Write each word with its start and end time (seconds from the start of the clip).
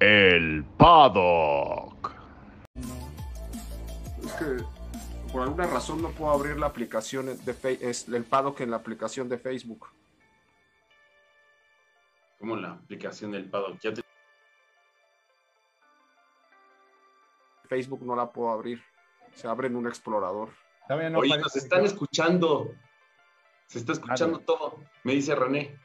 El 0.00 0.64
Paddock. 0.76 2.12
Es 4.24 4.32
que 4.34 4.64
por 5.32 5.42
alguna 5.42 5.66
razón 5.66 6.00
no 6.02 6.10
puedo 6.10 6.30
abrir 6.32 6.56
la 6.58 6.66
aplicación 6.66 7.26
de 7.26 7.78
es 7.80 8.08
el 8.08 8.24
Paddock 8.24 8.60
en 8.60 8.70
la 8.70 8.76
aplicación 8.76 9.28
de 9.28 9.38
Facebook. 9.38 9.88
Como 12.38 12.56
la 12.56 12.72
aplicación 12.72 13.32
del 13.32 13.50
Paddock. 13.50 13.78
Ya 13.80 13.92
te- 13.92 14.02
Facebook 17.68 18.02
no 18.02 18.14
la 18.16 18.30
puedo 18.30 18.50
abrir. 18.50 18.82
Se 19.34 19.46
abre 19.48 19.66
en 19.66 19.76
un 19.76 19.86
explorador. 19.88 20.50
No 20.88 21.18
Oye, 21.18 21.36
nos 21.36 21.52
que- 21.52 21.58
están 21.58 21.84
escuchando. 21.84 22.72
Se 23.66 23.78
está 23.78 23.92
escuchando 23.92 24.38
todo. 24.38 24.82
Me 25.04 25.12
dice 25.12 25.34
René. 25.34 25.76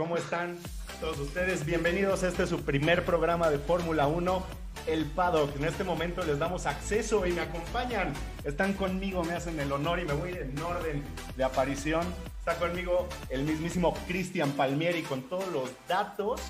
¿Cómo 0.00 0.16
están 0.16 0.56
todos 0.98 1.18
ustedes? 1.18 1.66
Bienvenidos 1.66 2.22
a 2.22 2.28
este 2.28 2.46
su 2.46 2.62
primer 2.62 3.04
programa 3.04 3.50
de 3.50 3.58
Fórmula 3.58 4.06
1, 4.06 4.46
El 4.86 5.04
Paddock. 5.04 5.54
En 5.56 5.66
este 5.66 5.84
momento 5.84 6.24
les 6.24 6.38
damos 6.38 6.64
acceso 6.64 7.26
y 7.26 7.32
me 7.32 7.42
acompañan. 7.42 8.14
Están 8.44 8.72
conmigo, 8.72 9.22
me 9.24 9.34
hacen 9.34 9.60
el 9.60 9.70
honor 9.70 9.98
y 10.00 10.06
me 10.06 10.14
voy 10.14 10.32
en 10.32 10.58
orden 10.58 11.04
de 11.36 11.44
aparición. 11.44 12.00
Está 12.38 12.54
conmigo 12.54 13.10
el 13.28 13.42
mismísimo 13.42 13.92
Cristian 14.08 14.52
Palmieri 14.52 15.02
con 15.02 15.20
todos 15.28 15.46
los 15.48 15.68
datos 15.86 16.40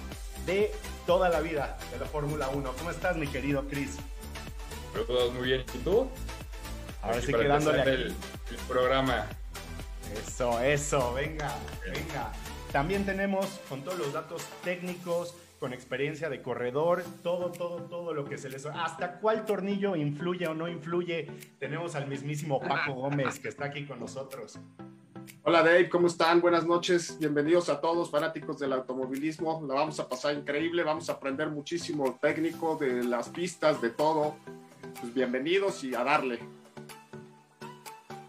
de 0.46 0.70
toda 1.04 1.28
la 1.28 1.40
vida 1.40 1.76
de 1.90 1.98
la 1.98 2.06
Fórmula 2.06 2.50
1. 2.50 2.72
¿Cómo 2.78 2.92
estás, 2.92 3.16
mi 3.16 3.26
querido 3.26 3.66
Chris? 3.68 3.96
Todos 5.08 5.34
muy 5.34 5.48
bien. 5.48 5.64
¿Y 5.74 5.78
tú? 5.78 6.08
Ahora 7.02 7.16
Aquí 7.16 7.26
sí 7.26 7.32
para 7.32 7.42
que 7.42 7.48
dándole 7.48 7.78
empezar 7.78 7.94
aquí. 7.94 8.14
el, 8.50 8.54
el 8.56 8.64
programa. 8.68 9.26
Eso, 10.24 10.60
eso, 10.60 11.14
venga, 11.14 11.52
venga. 11.84 12.30
También 12.72 13.04
tenemos 13.04 13.46
con 13.68 13.82
todos 13.82 13.98
los 13.98 14.12
datos 14.12 14.46
técnicos, 14.62 15.34
con 15.58 15.72
experiencia 15.72 16.30
de 16.30 16.40
corredor, 16.40 17.02
todo, 17.24 17.50
todo, 17.50 17.82
todo 17.82 18.14
lo 18.14 18.24
que 18.24 18.38
se 18.38 18.48
les... 18.48 18.64
Hasta 18.64 19.18
cuál 19.18 19.44
tornillo 19.44 19.96
influye 19.96 20.46
o 20.46 20.54
no 20.54 20.68
influye. 20.68 21.28
Tenemos 21.58 21.96
al 21.96 22.06
mismísimo 22.06 22.60
Paco 22.60 22.94
Gómez 22.94 23.40
que 23.40 23.48
está 23.48 23.64
aquí 23.66 23.86
con 23.86 23.98
nosotros. 23.98 24.60
Hola 25.42 25.64
Dave, 25.64 25.88
¿cómo 25.88 26.06
están? 26.06 26.40
Buenas 26.40 26.64
noches. 26.64 27.18
Bienvenidos 27.18 27.68
a 27.70 27.80
todos 27.80 28.08
fanáticos 28.08 28.60
del 28.60 28.72
automovilismo. 28.72 29.64
La 29.66 29.74
vamos 29.74 29.98
a 29.98 30.08
pasar 30.08 30.34
increíble, 30.34 30.84
vamos 30.84 31.10
a 31.10 31.14
aprender 31.14 31.48
muchísimo 31.50 32.20
técnico 32.22 32.76
de 32.76 33.02
las 33.02 33.30
pistas, 33.30 33.82
de 33.82 33.90
todo. 33.90 34.36
Pues 35.00 35.12
bienvenidos 35.12 35.82
y 35.82 35.96
a 35.96 36.04
darle. 36.04 36.38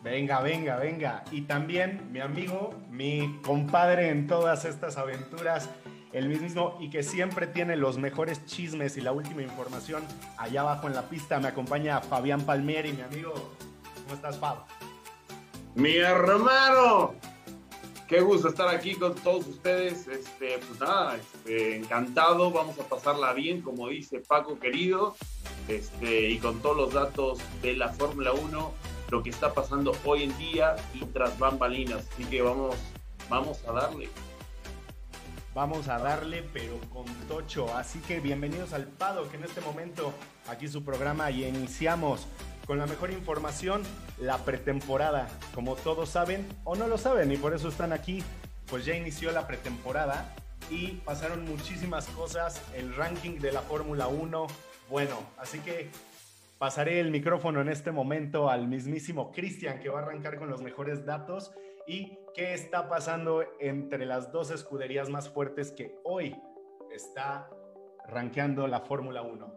Venga, 0.03 0.41
venga, 0.41 0.77
venga. 0.77 1.23
Y 1.31 1.41
también 1.41 2.11
mi 2.11 2.19
amigo, 2.21 2.73
mi 2.89 3.39
compadre 3.43 4.09
en 4.09 4.25
todas 4.25 4.65
estas 4.65 4.97
aventuras, 4.97 5.69
el 6.11 6.27
mismo 6.27 6.77
y 6.79 6.89
que 6.89 7.03
siempre 7.03 7.47
tiene 7.47 7.75
los 7.75 7.97
mejores 7.97 8.45
chismes 8.45 8.97
y 8.97 9.01
la 9.01 9.11
última 9.11 9.43
información 9.43 10.03
allá 10.37 10.61
abajo 10.61 10.87
en 10.87 10.95
la 10.95 11.03
pista. 11.07 11.39
Me 11.39 11.49
acompaña 11.49 12.01
Fabián 12.01 12.41
Palmieri, 12.41 12.93
mi 12.93 13.01
amigo. 13.01 13.33
¿Cómo 14.03 14.15
estás, 14.15 14.37
Fab? 14.39 14.65
Mi 15.75 15.95
hermano. 15.97 17.13
Qué 18.07 18.19
gusto 18.19 18.49
estar 18.49 18.67
aquí 18.67 18.95
con 18.95 19.15
todos 19.15 19.47
ustedes. 19.47 20.07
Este, 20.07 20.57
pues 20.67 20.79
nada, 20.81 21.15
este, 21.15 21.77
encantado. 21.77 22.51
Vamos 22.51 22.77
a 22.79 22.83
pasarla 22.83 23.31
bien, 23.33 23.61
como 23.61 23.87
dice 23.87 24.19
Paco 24.19 24.59
querido. 24.59 25.15
Este, 25.69 26.29
y 26.29 26.39
con 26.39 26.59
todos 26.61 26.75
los 26.75 26.93
datos 26.93 27.39
de 27.61 27.77
la 27.77 27.87
Fórmula 27.87 28.33
1, 28.33 28.73
lo 29.11 29.21
que 29.21 29.29
está 29.29 29.53
pasando 29.53 29.91
hoy 30.05 30.23
en 30.23 30.37
día 30.37 30.77
y 30.93 31.03
tras 31.05 31.37
bambalinas. 31.37 32.07
Así 32.13 32.23
que 32.23 32.41
vamos, 32.41 32.77
vamos 33.29 33.59
a 33.67 33.73
darle. 33.73 34.09
Vamos 35.53 35.89
a 35.89 35.99
darle, 35.99 36.43
pero 36.53 36.79
con 36.89 37.05
tocho. 37.27 37.75
Así 37.75 37.99
que 37.99 38.21
bienvenidos 38.21 38.71
al 38.71 38.87
Pado, 38.87 39.29
que 39.29 39.35
en 39.35 39.43
este 39.43 39.59
momento 39.59 40.13
aquí 40.47 40.69
su 40.69 40.85
programa 40.85 41.29
y 41.29 41.43
iniciamos 41.43 42.25
con 42.65 42.77
la 42.77 42.85
mejor 42.85 43.11
información, 43.11 43.83
la 44.17 44.37
pretemporada. 44.37 45.27
Como 45.53 45.75
todos 45.75 46.07
saben 46.07 46.47
o 46.63 46.75
no 46.75 46.87
lo 46.87 46.97
saben 46.97 47.33
y 47.33 47.37
por 47.37 47.53
eso 47.53 47.67
están 47.67 47.91
aquí, 47.91 48.23
pues 48.67 48.85
ya 48.85 48.95
inició 48.95 49.33
la 49.33 49.45
pretemporada 49.45 50.33
y 50.69 51.01
pasaron 51.03 51.43
muchísimas 51.43 52.05
cosas, 52.07 52.61
el 52.73 52.95
ranking 52.95 53.39
de 53.39 53.51
la 53.51 53.59
Fórmula 53.59 54.07
1, 54.07 54.47
bueno, 54.89 55.19
así 55.37 55.59
que 55.59 55.89
pasaré 56.61 56.99
el 56.99 57.09
micrófono 57.09 57.59
en 57.59 57.69
este 57.69 57.91
momento 57.91 58.47
al 58.47 58.67
mismísimo 58.67 59.31
Cristian, 59.31 59.79
que 59.79 59.89
va 59.89 60.01
a 60.01 60.03
arrancar 60.03 60.37
con 60.37 60.47
los 60.47 60.61
mejores 60.61 61.03
datos 61.07 61.55
y 61.87 62.19
qué 62.35 62.53
está 62.53 62.87
pasando 62.87 63.43
entre 63.59 64.05
las 64.05 64.31
dos 64.31 64.51
escuderías 64.51 65.09
más 65.09 65.27
fuertes 65.27 65.71
que 65.71 65.95
hoy 66.03 66.39
está 66.91 67.49
rankeando 68.07 68.67
la 68.67 68.81
Fórmula 68.81 69.23
1. 69.23 69.53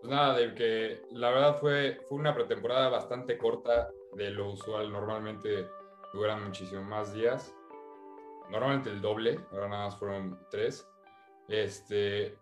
Pues 0.00 0.10
nada, 0.10 0.38
de 0.38 0.54
que 0.54 1.02
la 1.10 1.28
verdad 1.28 1.58
fue, 1.58 2.00
fue 2.08 2.16
una 2.16 2.34
pretemporada 2.34 2.88
bastante 2.88 3.36
corta 3.36 3.90
de 4.14 4.30
lo 4.30 4.52
usual. 4.52 4.90
Normalmente 4.90 5.66
duran 6.14 6.42
muchísimo 6.42 6.84
más 6.84 7.12
días. 7.12 7.54
Normalmente 8.48 8.88
el 8.88 9.02
doble, 9.02 9.40
ahora 9.52 9.68
nada 9.68 9.84
más 9.84 9.98
fueron 9.98 10.40
tres. 10.50 10.88
Este, 11.48 12.34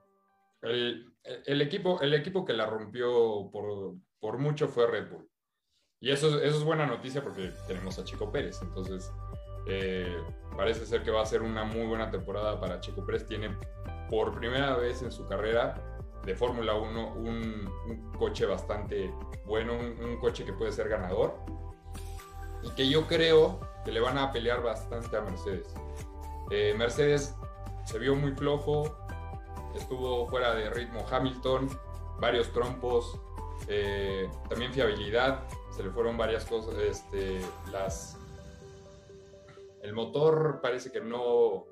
el, 0.62 1.15
el 1.44 1.60
equipo, 1.62 2.00
el 2.00 2.14
equipo 2.14 2.44
que 2.44 2.52
la 2.52 2.66
rompió 2.66 3.50
por, 3.50 3.94
por 4.20 4.38
mucho 4.38 4.68
fue 4.68 4.86
Red 4.86 5.10
Bull. 5.10 5.28
Y 6.00 6.10
eso, 6.10 6.40
eso 6.40 6.58
es 6.58 6.64
buena 6.64 6.86
noticia 6.86 7.22
porque 7.22 7.52
tenemos 7.66 7.98
a 7.98 8.04
Chico 8.04 8.30
Pérez. 8.30 8.60
Entonces, 8.62 9.12
eh, 9.66 10.16
parece 10.56 10.86
ser 10.86 11.02
que 11.02 11.10
va 11.10 11.22
a 11.22 11.26
ser 11.26 11.42
una 11.42 11.64
muy 11.64 11.86
buena 11.86 12.10
temporada 12.10 12.60
para 12.60 12.80
Chico 12.80 13.04
Pérez. 13.04 13.26
Tiene 13.26 13.56
por 14.10 14.38
primera 14.38 14.76
vez 14.76 15.02
en 15.02 15.10
su 15.10 15.26
carrera 15.26 15.96
de 16.24 16.34
Fórmula 16.34 16.74
1 16.74 17.14
un, 17.14 17.70
un, 17.88 18.12
coche 18.18 18.46
bastante 18.46 19.12
bueno, 19.44 19.74
un, 19.74 20.04
un, 20.04 20.18
coche 20.18 20.44
que 20.44 20.52
puede 20.52 20.72
ser 20.72 20.88
ganador 20.88 21.36
y 22.64 22.70
que 22.70 22.88
yo 22.88 23.06
creo 23.06 23.60
que 23.84 23.92
le 23.92 24.00
van 24.00 24.18
a 24.18 24.32
pelear 24.32 24.62
bastante 24.62 25.16
a 25.16 25.20
Mercedes. 25.20 25.72
Eh, 26.50 26.74
Mercedes 26.76 27.34
se 27.84 27.98
vio 27.98 28.16
muy 28.16 28.32
flojo, 28.32 29.05
estuvo 29.76 30.26
fuera 30.26 30.54
de 30.54 30.70
ritmo 30.70 31.04
Hamilton, 31.10 31.68
varios 32.18 32.52
trompos, 32.52 33.18
eh, 33.68 34.28
también 34.48 34.72
fiabilidad, 34.72 35.44
se 35.70 35.82
le 35.82 35.90
fueron 35.90 36.16
varias 36.16 36.44
cosas, 36.44 36.74
este, 36.78 37.40
las, 37.70 38.18
el 39.82 39.92
motor 39.92 40.60
parece 40.62 40.90
que 40.90 41.00
no, 41.00 41.66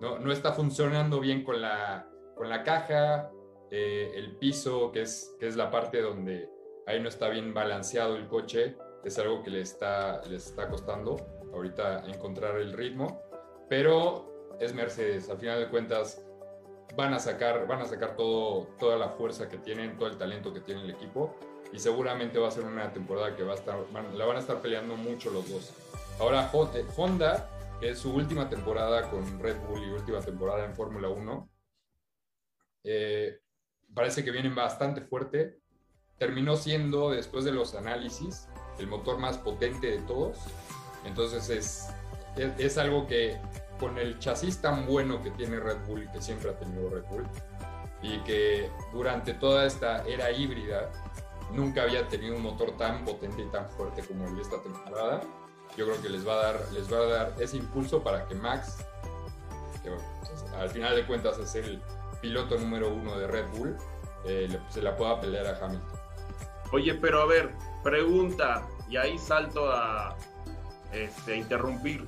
no, 0.00 0.18
no 0.18 0.32
está 0.32 0.52
funcionando 0.52 1.20
bien 1.20 1.44
con 1.44 1.60
la, 1.60 2.08
con 2.36 2.48
la 2.48 2.62
caja, 2.62 3.30
eh, 3.70 4.12
el 4.16 4.36
piso, 4.36 4.92
que 4.92 5.02
es, 5.02 5.34
que 5.40 5.46
es 5.46 5.56
la 5.56 5.70
parte 5.70 6.02
donde 6.02 6.48
ahí 6.86 7.00
no 7.00 7.08
está 7.08 7.28
bien 7.28 7.54
balanceado 7.54 8.16
el 8.16 8.28
coche, 8.28 8.76
es 9.04 9.18
algo 9.18 9.42
que 9.42 9.50
le 9.50 9.60
está, 9.60 10.20
les 10.28 10.46
está 10.46 10.68
costando 10.68 11.16
ahorita 11.52 12.04
encontrar 12.06 12.56
el 12.56 12.72
ritmo, 12.72 13.20
pero 13.68 14.56
es 14.60 14.74
Mercedes, 14.74 15.28
al 15.30 15.38
final 15.38 15.60
de 15.60 15.68
cuentas 15.68 16.24
van 16.96 17.14
a 17.14 17.18
sacar, 17.18 17.66
van 17.66 17.80
a 17.80 17.86
sacar 17.86 18.16
todo, 18.16 18.66
toda 18.78 18.96
la 18.96 19.10
fuerza 19.10 19.48
que 19.48 19.58
tienen, 19.58 19.96
todo 19.96 20.08
el 20.08 20.18
talento 20.18 20.52
que 20.52 20.60
tiene 20.60 20.82
el 20.82 20.90
equipo 20.90 21.34
y 21.72 21.78
seguramente 21.78 22.38
va 22.38 22.48
a 22.48 22.50
ser 22.50 22.64
una 22.64 22.92
temporada 22.92 23.34
que 23.34 23.42
va 23.42 23.52
a 23.52 23.56
estar, 23.56 23.78
la 24.14 24.26
van 24.26 24.36
a 24.36 24.40
estar 24.40 24.60
peleando 24.60 24.96
mucho 24.96 25.30
los 25.30 25.48
dos. 25.48 25.72
Ahora 26.20 26.50
Honda, 26.96 27.48
que 27.80 27.90
es 27.90 27.98
su 27.98 28.12
última 28.12 28.48
temporada 28.48 29.10
con 29.10 29.40
Red 29.40 29.56
Bull 29.66 29.82
y 29.82 29.90
última 29.90 30.20
temporada 30.20 30.64
en 30.64 30.74
Fórmula 30.74 31.08
1, 31.08 31.50
eh, 32.84 33.40
parece 33.94 34.22
que 34.22 34.30
vienen 34.30 34.54
bastante 34.54 35.00
fuerte. 35.00 35.58
Terminó 36.18 36.56
siendo, 36.56 37.10
después 37.10 37.44
de 37.44 37.52
los 37.52 37.74
análisis, 37.74 38.48
el 38.78 38.86
motor 38.86 39.18
más 39.18 39.38
potente 39.38 39.86
de 39.86 39.98
todos. 40.02 40.38
Entonces 41.04 41.48
es, 41.48 41.88
es, 42.36 42.52
es, 42.58 42.78
algo 42.78 43.06
que 43.06 43.40
con 43.82 43.98
el 43.98 44.16
chasis 44.20 44.62
tan 44.62 44.86
bueno 44.86 45.20
que 45.24 45.32
tiene 45.32 45.58
Red 45.58 45.78
Bull, 45.88 46.08
que 46.12 46.22
siempre 46.22 46.50
ha 46.50 46.56
tenido 46.56 46.88
Red 46.88 47.02
Bull, 47.10 47.26
y 48.00 48.20
que 48.20 48.70
durante 48.92 49.34
toda 49.34 49.66
esta 49.66 50.04
era 50.06 50.30
híbrida 50.30 50.88
nunca 51.50 51.82
había 51.82 52.06
tenido 52.06 52.36
un 52.36 52.42
motor 52.42 52.76
tan 52.76 53.04
potente 53.04 53.42
y 53.42 53.46
tan 53.46 53.68
fuerte 53.70 54.02
como 54.02 54.28
el 54.28 54.36
de 54.36 54.42
esta 54.42 54.62
temporada, 54.62 55.20
yo 55.76 55.86
creo 55.86 56.00
que 56.00 56.10
les 56.10 56.26
va 56.26 56.34
a 56.34 56.36
dar, 56.36 56.60
les 56.72 56.92
va 56.92 56.98
a 56.98 57.06
dar 57.06 57.34
ese 57.40 57.56
impulso 57.56 58.04
para 58.04 58.24
que 58.28 58.36
Max, 58.36 58.86
que 59.82 59.90
pues, 59.90 60.44
al 60.56 60.70
final 60.70 60.94
de 60.94 61.04
cuentas 61.04 61.36
es 61.40 61.52
el 61.56 61.82
piloto 62.20 62.56
número 62.58 62.88
uno 62.88 63.18
de 63.18 63.26
Red 63.26 63.48
Bull, 63.48 63.76
eh, 64.26 64.60
se 64.68 64.80
la 64.80 64.96
pueda 64.96 65.20
pelear 65.20 65.44
a 65.46 65.58
Hamilton. 65.58 65.98
Oye, 66.70 66.94
pero 66.94 67.20
a 67.20 67.26
ver, 67.26 67.50
pregunta, 67.82 68.64
y 68.88 68.96
ahí 68.96 69.18
salto 69.18 69.72
a 69.72 70.16
este, 70.92 71.36
interrumpir. 71.36 72.06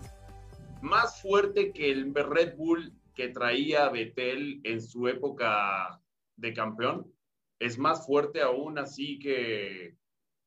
Más 0.85 1.23
fuerte 1.23 1.73
que 1.73 1.91
el 1.91 2.15
Red 2.15 2.57
Bull 2.59 2.93
que 3.15 3.31
traía 3.31 3.89
Betel 3.89 4.61
en 4.65 4.83
su 4.83 5.09
época 5.09 5.99
de 6.37 6.53
campeón, 6.53 7.11
es 7.59 7.79
más 7.79 8.07
fuerte 8.07 8.43
aún 8.43 8.79
así 8.79 9.19
que 9.19 9.97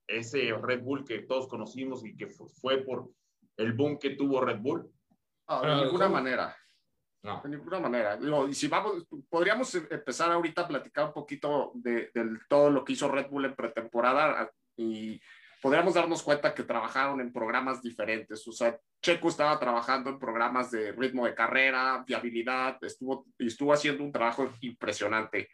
ese 0.05 0.53
Red 0.53 0.83
Bull 0.83 1.05
que 1.05 1.23
todos 1.23 1.47
conocimos 1.47 2.05
y 2.05 2.15
que 2.15 2.27
fue 2.27 2.83
por 2.83 3.09
el 3.57 3.73
boom 3.73 3.97
que 3.97 4.11
tuvo 4.11 4.39
Red 4.39 4.59
Bull. 4.59 4.87
No, 5.49 5.61
de 5.61 5.85
ninguna 5.85 6.07
manera. 6.07 6.55
No. 7.23 7.41
De 7.41 7.49
ninguna 7.49 7.79
manera. 7.79 8.19
y 8.47 8.53
si 8.53 8.67
vamos, 8.67 9.07
podríamos 9.27 9.73
empezar 9.73 10.31
ahorita 10.31 10.61
a 10.61 10.67
platicar 10.67 11.05
un 11.05 11.13
poquito 11.13 11.71
de, 11.73 12.11
de, 12.13 12.37
todo 12.47 12.69
lo 12.69 12.85
que 12.85 12.93
hizo 12.93 13.09
Red 13.09 13.31
Bull 13.31 13.45
en 13.45 13.55
pretemporada 13.55 14.51
y 14.75 15.19
podríamos 15.61 15.93
darnos 15.93 16.23
cuenta 16.23 16.53
que 16.53 16.63
trabajaron 16.63 17.19
en 17.21 17.33
programas 17.33 17.81
diferentes. 17.81 18.47
O 18.47 18.51
sea, 18.51 18.79
Checo 19.01 19.29
estaba 19.29 19.59
trabajando 19.59 20.09
en 20.09 20.19
programas 20.19 20.71
de 20.71 20.91
ritmo 20.91 21.25
de 21.25 21.35
carrera, 21.35 22.03
viabilidad, 22.05 22.77
estuvo, 22.81 23.25
estuvo 23.37 23.73
haciendo 23.73 24.03
un 24.03 24.11
trabajo 24.11 24.49
impresionante. 24.61 25.49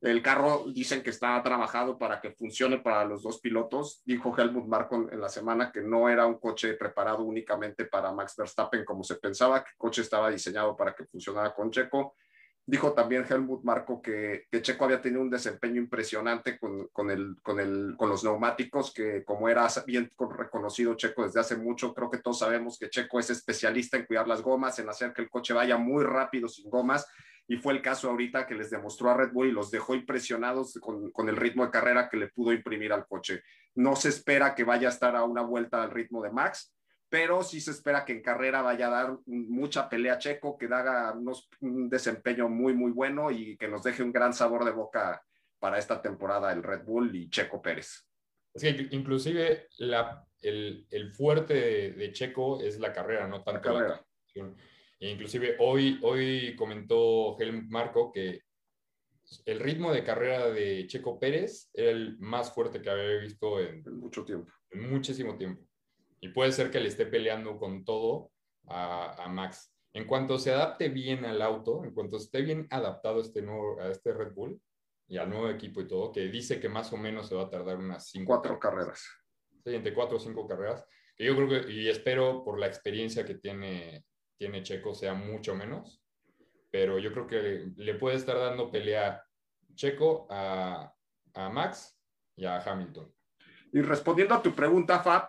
El 0.00 0.22
carro 0.22 0.66
dicen 0.72 1.02
que 1.02 1.10
está 1.10 1.42
trabajado 1.42 1.98
para 1.98 2.20
que 2.20 2.30
funcione 2.30 2.78
para 2.78 3.04
los 3.04 3.22
dos 3.22 3.40
pilotos. 3.40 4.00
Dijo 4.04 4.32
Helmut 4.36 4.66
Marko 4.66 5.08
en 5.10 5.20
la 5.20 5.28
semana 5.28 5.72
que 5.72 5.80
no 5.80 6.08
era 6.08 6.24
un 6.24 6.38
coche 6.38 6.74
preparado 6.74 7.24
únicamente 7.24 7.84
para 7.84 8.12
Max 8.12 8.34
Verstappen 8.36 8.84
como 8.84 9.02
se 9.02 9.16
pensaba, 9.16 9.64
que 9.64 9.70
el 9.70 9.76
coche 9.76 10.02
estaba 10.02 10.30
diseñado 10.30 10.76
para 10.76 10.94
que 10.94 11.04
funcionara 11.04 11.52
con 11.52 11.72
Checo. 11.72 12.14
Dijo 12.70 12.92
también 12.92 13.24
Helmut 13.26 13.64
Marko 13.64 14.02
que, 14.02 14.44
que 14.50 14.60
Checo 14.60 14.84
había 14.84 15.00
tenido 15.00 15.22
un 15.22 15.30
desempeño 15.30 15.80
impresionante 15.80 16.58
con, 16.58 16.88
con, 16.88 17.10
el, 17.10 17.36
con, 17.42 17.58
el, 17.58 17.94
con 17.96 18.10
los 18.10 18.22
neumáticos, 18.22 18.92
que 18.92 19.24
como 19.24 19.48
era 19.48 19.66
bien 19.86 20.10
reconocido 20.36 20.92
Checo 20.92 21.24
desde 21.24 21.40
hace 21.40 21.56
mucho, 21.56 21.94
creo 21.94 22.10
que 22.10 22.18
todos 22.18 22.40
sabemos 22.40 22.78
que 22.78 22.90
Checo 22.90 23.20
es 23.20 23.30
especialista 23.30 23.96
en 23.96 24.04
cuidar 24.04 24.28
las 24.28 24.42
gomas, 24.42 24.78
en 24.78 24.90
hacer 24.90 25.14
que 25.14 25.22
el 25.22 25.30
coche 25.30 25.54
vaya 25.54 25.78
muy 25.78 26.04
rápido 26.04 26.46
sin 26.46 26.68
gomas 26.68 27.06
y 27.46 27.56
fue 27.56 27.72
el 27.72 27.80
caso 27.80 28.10
ahorita 28.10 28.46
que 28.46 28.54
les 28.54 28.68
demostró 28.68 29.08
a 29.08 29.14
Red 29.14 29.32
Bull 29.32 29.48
y 29.48 29.52
los 29.52 29.70
dejó 29.70 29.94
impresionados 29.94 30.78
con, 30.78 31.10
con, 31.10 31.30
el 31.30 31.36
ritmo 31.36 31.64
de 31.64 31.70
carrera 31.70 32.10
que 32.10 32.18
le 32.18 32.28
pudo 32.28 32.52
imprimir 32.52 32.92
al 32.92 33.06
coche. 33.06 33.42
No 33.76 33.96
se 33.96 34.10
espera 34.10 34.54
que 34.54 34.64
vaya 34.64 34.88
a 34.88 34.92
estar 34.92 35.16
a 35.16 35.24
una 35.24 35.40
vuelta 35.40 35.82
al 35.82 35.90
ritmo 35.90 36.22
de 36.22 36.32
Max, 36.32 36.70
pero 37.08 37.42
sí 37.42 37.60
se 37.60 37.70
espera 37.70 38.04
que 38.04 38.12
en 38.12 38.22
carrera 38.22 38.62
vaya 38.62 38.88
a 38.88 38.90
dar 38.90 39.18
mucha 39.26 39.88
pelea 39.88 40.18
Checo, 40.18 40.58
que 40.58 40.66
haga 40.66 41.12
unos, 41.12 41.48
un 41.60 41.88
desempeño 41.88 42.48
muy, 42.48 42.74
muy 42.74 42.92
bueno 42.92 43.30
y 43.30 43.56
que 43.56 43.68
nos 43.68 43.82
deje 43.82 44.02
un 44.02 44.12
gran 44.12 44.34
sabor 44.34 44.64
de 44.64 44.72
boca 44.72 45.22
para 45.58 45.78
esta 45.78 46.02
temporada 46.02 46.52
el 46.52 46.62
Red 46.62 46.84
Bull 46.84 47.14
y 47.16 47.30
Checo 47.30 47.62
Pérez. 47.62 48.06
Es 48.52 48.62
que 48.62 48.88
inclusive 48.90 49.68
la, 49.78 50.24
el, 50.42 50.86
el, 50.90 51.12
fuerte 51.12 51.54
de, 51.54 51.92
de, 51.92 52.12
Checo 52.12 52.60
es 52.60 52.78
la 52.78 52.92
carrera, 52.92 53.26
no 53.26 53.42
tanto 53.42 53.72
la, 53.72 53.78
carrera. 53.78 54.06
la 54.34 54.54
e 55.00 55.10
inclusive 55.10 55.56
hoy, 55.60 55.98
hoy 56.02 56.56
comentó 56.56 57.38
Helmut 57.38 57.70
Marco 57.70 58.12
que 58.12 58.42
el 59.44 59.60
ritmo 59.60 59.92
de 59.92 60.02
carrera 60.02 60.50
de 60.50 60.86
Checo 60.86 61.18
Pérez 61.18 61.70
era 61.72 61.90
el 61.90 62.18
más 62.18 62.52
fuerte 62.52 62.80
que 62.80 62.90
había 62.90 63.18
visto 63.18 63.60
en, 63.60 63.82
en 63.86 63.98
mucho 63.98 64.24
tiempo. 64.24 64.52
En 64.70 64.90
muchísimo 64.90 65.36
tiempo. 65.36 65.67
Y 66.20 66.28
puede 66.30 66.52
ser 66.52 66.70
que 66.70 66.80
le 66.80 66.88
esté 66.88 67.06
peleando 67.06 67.58
con 67.58 67.84
todo 67.84 68.30
a, 68.66 69.24
a, 69.24 69.28
Max. 69.28 69.72
En 69.92 70.06
cuanto 70.06 70.38
se 70.38 70.52
adapte 70.52 70.88
bien 70.88 71.24
al 71.24 71.40
auto, 71.42 71.84
en 71.84 71.92
cuanto 71.92 72.16
esté 72.16 72.42
bien 72.42 72.66
adaptado 72.70 73.18
a 73.18 73.22
este, 73.22 73.42
nuevo, 73.42 73.80
a 73.80 73.88
este 73.88 74.12
Red 74.12 74.32
Bull 74.32 74.60
y 75.06 75.16
al 75.16 75.30
nuevo 75.30 75.48
equipo 75.48 75.80
y 75.80 75.88
todo, 75.88 76.12
que 76.12 76.22
dice 76.28 76.60
que 76.60 76.68
más 76.68 76.92
o 76.92 76.96
menos 76.96 77.28
se 77.28 77.34
va 77.34 77.44
a 77.44 77.50
tardar 77.50 77.78
unas 77.78 78.08
cinco 78.08 78.34
cuatro 78.34 78.58
carreras. 78.58 79.06
Sí, 79.64 79.74
entre 79.74 79.94
cuatro 79.94 80.16
o 80.16 80.20
cinco 80.20 80.46
carreras. 80.46 80.84
Que 81.16 81.24
yo 81.24 81.34
creo 81.34 81.48
que, 81.48 81.72
y 81.72 81.88
espero 81.88 82.44
por 82.44 82.58
la 82.58 82.66
experiencia 82.66 83.24
que 83.24 83.34
tiene 83.34 84.04
tiene 84.38 84.62
Checo 84.62 84.94
sea 84.94 85.14
mucho 85.14 85.54
menos, 85.54 86.00
pero 86.70 86.98
yo 86.98 87.12
creo 87.12 87.26
que 87.26 87.72
le 87.76 87.94
puede 87.94 88.16
estar 88.16 88.38
dando 88.38 88.70
pelea 88.70 89.22
Checo 89.74 90.26
a, 90.30 90.94
a 91.34 91.48
Max 91.50 91.98
y 92.36 92.44
a 92.44 92.58
Hamilton. 92.58 93.12
Y 93.72 93.82
respondiendo 93.82 94.34
a 94.34 94.42
tu 94.42 94.54
pregunta, 94.54 95.00
Fab, 95.00 95.28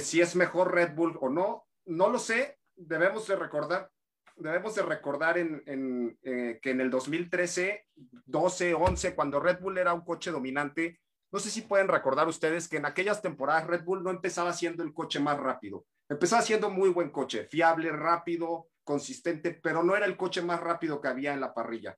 si 0.00 0.20
es 0.20 0.36
mejor 0.36 0.74
Red 0.74 0.94
Bull 0.94 1.18
o 1.20 1.28
no, 1.28 1.66
no 1.86 2.08
lo 2.08 2.18
sé, 2.18 2.58
debemos 2.76 3.26
de 3.26 3.36
recordar, 3.36 3.90
debemos 4.36 4.74
de 4.74 4.82
recordar 4.82 5.38
en 5.38 6.18
eh, 6.22 6.58
que 6.62 6.70
en 6.70 6.80
el 6.80 6.90
2013, 6.90 7.86
12, 8.26 8.74
11, 8.74 9.14
cuando 9.14 9.40
Red 9.40 9.60
Bull 9.60 9.78
era 9.78 9.92
un 9.92 10.04
coche 10.04 10.30
dominante, 10.30 11.00
no 11.32 11.38
sé 11.38 11.48
si 11.48 11.62
pueden 11.62 11.88
recordar 11.88 12.28
ustedes 12.28 12.68
que 12.68 12.76
en 12.76 12.84
aquellas 12.84 13.22
temporadas 13.22 13.66
Red 13.66 13.84
Bull 13.84 14.02
no 14.02 14.10
empezaba 14.10 14.52
siendo 14.52 14.82
el 14.82 14.92
coche 14.92 15.18
más 15.18 15.38
rápido. 15.38 15.86
Empezaba 16.08 16.42
siendo 16.42 16.68
muy 16.68 16.90
buen 16.90 17.10
coche, 17.10 17.46
fiable, 17.46 17.90
rápido, 17.90 18.68
consistente, 18.84 19.58
pero 19.62 19.82
no 19.82 19.96
era 19.96 20.04
el 20.04 20.18
coche 20.18 20.42
más 20.42 20.60
rápido 20.60 21.00
que 21.00 21.08
había 21.08 21.32
en 21.32 21.40
la 21.40 21.54
parrilla. 21.54 21.96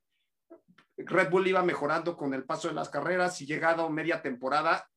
Red 0.97 1.29
Bull 1.29 1.47
iba 1.47 1.61
mejorando 1.63 2.15
con 2.15 2.33
el 2.33 2.45
paso 2.45 2.69
de 2.69 2.73
las 2.73 2.89
carreras 2.89 3.41
y 3.41 3.45
llegado 3.45 3.89
media 3.89 4.21
temporada 4.21 4.89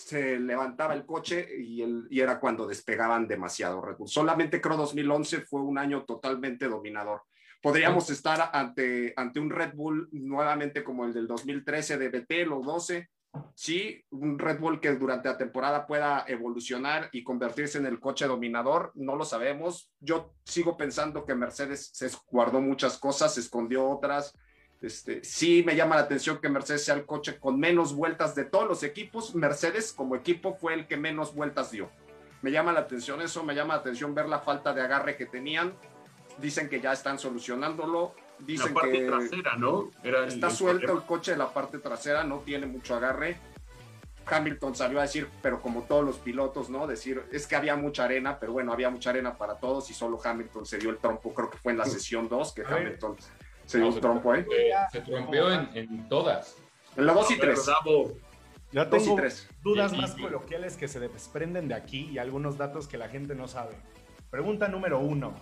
se 0.00 0.38
levantaba 0.38 0.94
el 0.94 1.04
coche 1.04 1.48
y, 1.58 1.82
el, 1.82 2.06
y 2.10 2.20
era 2.20 2.40
cuando 2.40 2.66
despegaban 2.66 3.28
demasiado 3.28 3.80
Red 3.80 3.96
Bull. 3.96 4.08
Solamente 4.08 4.60
creo 4.60 4.76
2011 4.76 5.42
fue 5.42 5.62
un 5.62 5.78
año 5.78 6.04
totalmente 6.04 6.68
dominador. 6.68 7.22
Podríamos 7.62 8.08
estar 8.08 8.50
ante, 8.54 9.12
ante 9.16 9.38
un 9.38 9.50
Red 9.50 9.74
Bull 9.74 10.08
nuevamente 10.12 10.82
como 10.82 11.04
el 11.04 11.12
del 11.12 11.26
2013 11.26 11.98
de 11.98 12.08
BT, 12.08 12.50
o 12.50 12.62
12. 12.62 13.10
Sí, 13.54 14.02
un 14.10 14.38
Red 14.38 14.58
Bull 14.58 14.80
que 14.80 14.94
durante 14.94 15.28
la 15.28 15.36
temporada 15.36 15.86
pueda 15.86 16.24
evolucionar 16.26 17.10
y 17.12 17.22
convertirse 17.22 17.78
en 17.78 17.86
el 17.86 18.00
coche 18.00 18.26
dominador, 18.26 18.92
no 18.94 19.14
lo 19.14 19.24
sabemos. 19.24 19.92
Yo 20.00 20.34
sigo 20.44 20.76
pensando 20.76 21.26
que 21.26 21.34
Mercedes 21.34 21.90
se 21.92 22.10
guardó 22.30 22.60
muchas 22.60 22.98
cosas, 22.98 23.34
se 23.34 23.40
escondió 23.40 23.88
otras 23.88 24.34
este, 24.80 25.22
sí 25.24 25.62
me 25.64 25.76
llama 25.76 25.96
la 25.96 26.02
atención 26.02 26.38
que 26.40 26.48
Mercedes 26.48 26.84
sea 26.84 26.94
el 26.94 27.04
coche 27.04 27.38
con 27.38 27.60
menos 27.60 27.94
vueltas 27.94 28.34
de 28.34 28.44
todos 28.44 28.66
los 28.66 28.82
equipos. 28.82 29.34
Mercedes 29.34 29.92
como 29.92 30.16
equipo 30.16 30.54
fue 30.54 30.74
el 30.74 30.86
que 30.86 30.96
menos 30.96 31.34
vueltas 31.34 31.70
dio. 31.70 31.90
Me 32.42 32.50
llama 32.50 32.72
la 32.72 32.80
atención 32.80 33.20
eso, 33.20 33.44
me 33.44 33.54
llama 33.54 33.74
la 33.74 33.80
atención 33.80 34.14
ver 34.14 34.26
la 34.26 34.38
falta 34.38 34.72
de 34.72 34.80
agarre 34.80 35.16
que 35.16 35.26
tenían. 35.26 35.74
Dicen 36.38 36.70
que 36.70 36.80
ya 36.80 36.92
están 36.92 37.18
solucionándolo. 37.18 38.14
Dicen 38.38 38.68
la 38.68 38.80
parte 38.80 38.92
que 38.92 39.06
trasera, 39.06 39.56
¿no? 39.56 39.90
Era 40.02 40.26
está 40.26 40.46
el, 40.46 40.52
suelto 40.54 40.80
problema. 40.80 41.00
el 41.02 41.06
coche 41.06 41.32
de 41.32 41.36
la 41.36 41.52
parte 41.52 41.78
trasera, 41.78 42.24
no 42.24 42.38
tiene 42.38 42.66
mucho 42.66 42.94
agarre. 42.94 43.36
Hamilton 44.24 44.74
salió 44.74 44.98
a 45.00 45.02
decir, 45.02 45.28
pero 45.42 45.60
como 45.60 45.82
todos 45.82 46.04
los 46.04 46.16
pilotos, 46.16 46.70
¿no? 46.70 46.86
Decir, 46.86 47.22
es 47.32 47.46
que 47.46 47.56
había 47.56 47.76
mucha 47.76 48.04
arena, 48.04 48.38
pero 48.38 48.52
bueno, 48.52 48.72
había 48.72 48.88
mucha 48.88 49.10
arena 49.10 49.36
para 49.36 49.56
todos 49.56 49.90
y 49.90 49.94
solo 49.94 50.18
Hamilton 50.22 50.64
se 50.64 50.78
dio 50.78 50.88
el 50.88 50.98
trompo, 50.98 51.34
creo 51.34 51.50
que 51.50 51.58
fue 51.58 51.72
en 51.72 51.78
la 51.78 51.84
sesión 51.84 52.28
2 52.28 52.54
que 52.54 52.62
A 52.62 52.68
ver. 52.68 52.86
Hamilton 52.86 53.16
se 53.70 53.78
dio 53.78 53.84
No, 53.84 53.88
un 53.88 53.94
se 53.94 54.00
trompo 54.00 54.32
ahí. 54.32 54.40
Eh, 54.40 54.70
se 54.92 55.00
trompeó 55.00 55.52
en, 55.52 55.68
en 55.74 56.08
todas. 56.08 56.56
En 56.96 57.06
la 57.06 57.12
2 57.14 57.30
y 57.30 57.34
A 57.34 57.36
ver, 57.38 57.46
3. 57.54 57.66
Davo, 57.66 58.12
Yo 58.72 58.84
2 58.84 58.86
y 58.86 59.04
tengo 59.04 59.16
3. 59.16 59.48
dudas 59.62 59.90
Sí, 59.92 59.96
más 59.96 60.14
sí. 60.14 60.22
coloquiales 60.22 60.76
que 60.76 60.88
se 60.88 61.00
desprenden 61.00 61.68
de 61.68 61.74
aquí 61.74 62.08
y 62.10 62.18
algunos 62.18 62.58
datos 62.58 62.88
que 62.88 62.98
la 62.98 63.08
gente 63.08 63.34
no 63.34 63.48
sabe. 63.48 63.76
Pregunta 64.30 64.68
número 64.68 64.98
uno. 64.98 65.34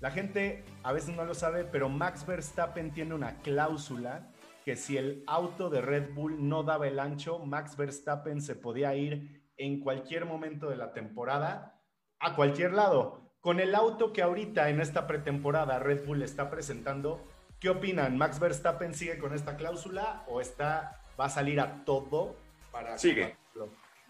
La 0.00 0.10
gente 0.10 0.64
a 0.82 0.92
veces 0.92 1.14
no 1.14 1.24
lo 1.24 1.34
sabe, 1.34 1.64
pero 1.64 1.88
Max 1.90 2.24
Verstappen 2.26 2.92
tiene 2.92 3.14
una 3.14 3.36
cláusula 3.42 4.32
que 4.64 4.76
si 4.76 4.96
el 4.96 5.24
auto 5.26 5.68
de 5.70 5.82
Red 5.82 6.14
Bull 6.14 6.48
no 6.48 6.62
daba 6.62 6.88
el 6.88 6.98
ancho, 6.98 7.38
Max 7.38 7.76
Verstappen 7.76 8.40
se 8.40 8.54
podía 8.56 8.94
ir 8.94 9.42
en 9.58 9.80
cualquier 9.80 10.24
momento 10.24 10.70
de 10.70 10.76
la 10.76 10.92
temporada 10.94 11.82
a 12.18 12.34
cualquier 12.34 12.72
lado. 12.72 13.34
Con 13.40 13.60
el 13.60 13.74
auto 13.74 14.12
que 14.12 14.22
ahorita 14.22 14.68
en 14.70 14.80
esta 14.80 15.06
pretemporada 15.06 15.78
Red 15.78 16.06
Bull 16.06 16.22
está 16.22 16.50
presentando, 16.50 17.26
¿qué 17.60 17.68
opinan? 17.68 18.16
¿Max 18.18 18.40
Verstappen 18.40 18.94
sigue 18.94 19.18
con 19.18 19.34
esta 19.34 19.56
cláusula 19.56 20.24
o 20.26 20.40
está 20.40 21.00
va 21.18 21.26
a 21.26 21.30
salir 21.30 21.60
a 21.60 21.84
todo 21.84 22.36
para 22.72 22.96
Sigue. 22.96 23.36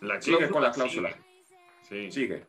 la 0.00 0.22
Sigue 0.22 0.48
con 0.48 0.62
la 0.62 0.70
cláusula. 0.70 1.10
Sí. 1.88 2.10
Sigue. 2.12 2.46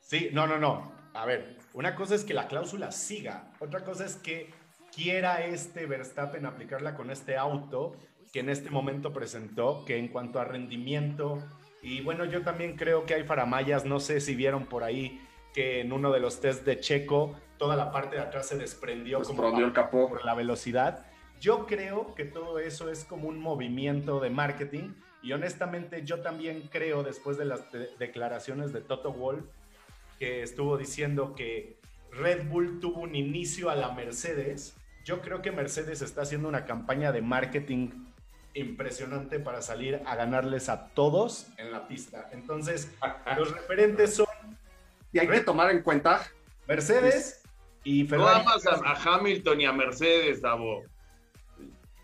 Sí, 0.00 0.30
no, 0.32 0.46
no, 0.46 0.58
no. 0.58 0.92
A 1.12 1.26
ver, 1.26 1.58
una 1.74 1.94
cosa 1.94 2.14
es 2.14 2.24
que 2.24 2.32
la 2.32 2.48
cláusula 2.48 2.90
siga, 2.90 3.52
otra 3.58 3.84
cosa 3.84 4.06
es 4.06 4.16
que 4.16 4.50
quiera 4.94 5.44
este 5.44 5.84
Verstappen 5.86 6.46
aplicarla 6.46 6.94
con 6.94 7.10
este 7.10 7.36
auto 7.36 7.96
que 8.32 8.40
en 8.40 8.48
este 8.48 8.70
momento 8.70 9.12
presentó, 9.12 9.84
que 9.84 9.98
en 9.98 10.08
cuanto 10.08 10.38
a 10.38 10.44
rendimiento, 10.44 11.42
y 11.82 12.00
bueno, 12.02 12.24
yo 12.24 12.42
también 12.42 12.76
creo 12.76 13.06
que 13.06 13.14
hay 13.14 13.24
faramayas, 13.24 13.84
no 13.84 14.00
sé 14.00 14.20
si 14.20 14.34
vieron 14.34 14.66
por 14.66 14.84
ahí 14.84 15.20
que 15.54 15.80
en 15.80 15.92
uno 15.92 16.12
de 16.12 16.20
los 16.20 16.40
test 16.40 16.64
de 16.64 16.78
Checo, 16.78 17.38
toda 17.58 17.76
la 17.76 17.90
parte 17.92 18.16
de 18.16 18.22
atrás 18.22 18.46
se 18.46 18.56
desprendió 18.56 19.20
como 19.22 19.42
Desprendió 19.42 19.66
el 19.66 19.72
capó. 19.72 20.08
por 20.08 20.24
la 20.24 20.34
velocidad. 20.34 21.04
Yo 21.40 21.66
creo 21.66 22.14
que 22.14 22.24
todo 22.24 22.58
eso 22.58 22.90
es 22.90 23.04
como 23.04 23.28
un 23.28 23.38
movimiento 23.38 24.20
de 24.20 24.30
marketing 24.30 24.94
y 25.22 25.32
honestamente 25.32 26.04
yo 26.04 26.20
también 26.20 26.68
creo 26.70 27.02
después 27.02 27.36
de 27.38 27.44
las 27.44 27.70
de- 27.72 27.90
declaraciones 27.98 28.72
de 28.72 28.80
Toto 28.80 29.12
Wolff 29.12 29.44
que 30.18 30.42
estuvo 30.42 30.76
diciendo 30.76 31.34
que 31.36 31.78
Red 32.10 32.48
Bull 32.48 32.80
tuvo 32.80 33.00
un 33.02 33.14
inicio 33.14 33.70
a 33.70 33.76
la 33.76 33.92
Mercedes. 33.92 34.74
Yo 35.04 35.20
creo 35.20 35.42
que 35.42 35.52
Mercedes 35.52 36.02
está 36.02 36.22
haciendo 36.22 36.48
una 36.48 36.64
campaña 36.64 37.12
de 37.12 37.22
marketing 37.22 37.90
impresionante 38.54 39.38
para 39.38 39.62
salir 39.62 40.02
a 40.06 40.16
ganarles 40.16 40.68
a 40.68 40.88
todos 40.88 41.46
en 41.58 41.70
la 41.70 41.86
pista. 41.86 42.28
Entonces, 42.32 42.92
los 43.36 43.52
referentes 43.52 44.14
son 44.16 44.26
Y 45.12 45.18
hay 45.20 45.28
que 45.28 45.40
tomar 45.40 45.70
en 45.70 45.82
cuenta, 45.82 46.20
Mercedes 46.66 47.42
y 47.88 48.02
No 48.04 48.08
Ferrari. 48.10 48.40
amas 48.40 48.66
a, 48.66 48.74
a 48.74 49.14
Hamilton 49.16 49.60
y 49.60 49.64
a 49.66 49.72
Mercedes, 49.72 50.42
Davo. 50.42 50.82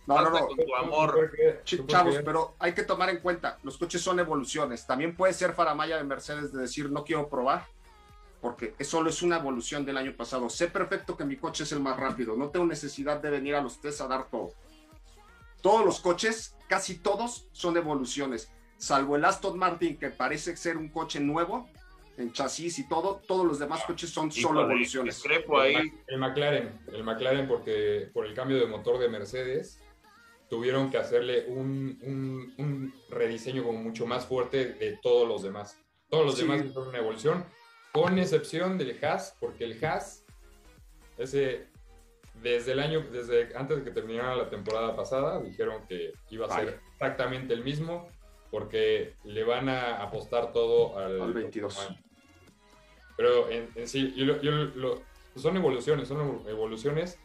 no, 0.06 0.14
no, 0.20 0.30
Basta 0.30 0.40
no, 0.40 0.46
con 0.48 0.56
tu 0.56 0.74
amor. 0.76 1.30
Ch- 1.64 1.86
chavos, 1.86 2.16
pero 2.24 2.54
hay 2.58 2.72
que 2.74 2.82
tomar 2.82 3.10
en 3.10 3.18
cuenta, 3.20 3.58
los 3.62 3.76
coches 3.78 4.00
son 4.02 4.18
evoluciones. 4.20 4.86
También 4.86 5.16
puede 5.16 5.32
ser 5.32 5.52
faramaya 5.54 5.96
de 5.96 6.04
Mercedes 6.04 6.52
de 6.52 6.60
decir, 6.62 6.90
no 6.90 7.04
quiero 7.04 7.28
probar, 7.28 7.66
porque 8.40 8.74
solo 8.84 9.08
es 9.10 9.22
una 9.22 9.36
evolución 9.38 9.84
del 9.84 9.96
año 9.96 10.14
pasado. 10.16 10.48
Sé 10.50 10.68
perfecto 10.68 11.16
que 11.16 11.24
mi 11.24 11.36
coche 11.36 11.64
es 11.64 11.72
el 11.72 11.80
más 11.80 11.98
rápido, 11.98 12.36
no 12.36 12.48
tengo 12.50 12.66
necesidad 12.66 13.20
de 13.20 13.30
venir 13.30 13.54
a 13.54 13.60
los 13.62 13.80
test 13.80 14.00
a 14.02 14.06
dar 14.08 14.28
todo. 14.30 14.50
Todos 15.62 15.84
los 15.84 16.00
coches, 16.00 16.54
casi 16.68 16.98
todos, 16.98 17.48
son 17.52 17.76
evoluciones, 17.78 18.50
salvo 18.76 19.16
el 19.16 19.24
Aston 19.24 19.58
Martin, 19.58 19.98
que 19.98 20.10
parece 20.10 20.54
ser 20.56 20.76
un 20.76 20.88
coche 20.90 21.20
nuevo, 21.20 21.68
en 22.16 22.32
chasis 22.32 22.78
y 22.78 22.88
todo, 22.88 23.20
todos 23.26 23.44
los 23.46 23.58
demás 23.58 23.82
coches 23.84 24.10
son 24.10 24.30
solo 24.30 24.60
Híjole, 24.60 24.74
evoluciones. 24.74 25.14
discrepo 25.16 25.58
ahí. 25.58 25.92
El, 26.06 26.18
McLaren, 26.18 26.80
el 26.92 27.02
McLaren 27.04 27.48
porque 27.48 28.08
por 28.12 28.26
el 28.26 28.34
cambio 28.34 28.58
de 28.58 28.66
motor 28.66 28.98
de 28.98 29.08
Mercedes 29.08 29.80
tuvieron 30.48 30.90
que 30.90 30.98
hacerle 30.98 31.46
un, 31.48 31.98
un- 32.02 32.54
un 32.58 32.94
rediseño 33.10 33.64
como 33.64 33.78
mucho 33.80 34.06
más 34.06 34.26
fuerte 34.26 34.74
de 34.74 34.98
todos 35.02 35.26
los 35.26 35.42
demás. 35.42 35.78
Todos 36.08 36.26
los 36.26 36.34
Sí. 36.36 36.42
demás 36.42 36.62
fueron 36.72 36.88
una 36.90 36.98
evolución, 36.98 37.44
con 37.92 38.18
excepción 38.18 38.78
del 38.78 38.96
Haas, 39.04 39.36
porque 39.40 39.64
el 39.64 39.84
Haas, 39.84 40.24
ese, 41.18 41.66
desde 42.42 42.72
el 42.72 42.80
año, 42.80 43.00
desde 43.10 43.56
antes 43.56 43.78
de 43.78 43.84
que 43.84 43.90
terminara 43.90 44.36
la 44.36 44.50
temporada 44.50 44.94
pasada, 44.94 45.40
dijeron 45.40 45.86
que 45.88 46.12
iba 46.30 46.46
a 46.46 46.58
ser 46.60 46.80
exactamente 46.92 47.54
el 47.54 47.64
mismo, 47.64 48.08
porque 48.54 49.14
le 49.24 49.42
van 49.42 49.68
a 49.68 49.96
apostar 50.00 50.52
todo 50.52 50.96
al, 50.96 51.20
Al 51.20 51.32
22. 51.32 51.74
próximo 51.74 51.96
año. 51.98 52.06
Pero 53.16 53.50
en, 53.50 53.68
en 53.74 53.88
sí, 53.88 54.14
yo 54.16 54.26
lo- 54.26 54.40
yo 54.42 54.52
lo- 54.52 55.02
son 55.34 55.56
evoluciones, 55.56 56.06
son 56.06 56.40
evoluciones, 56.46 57.18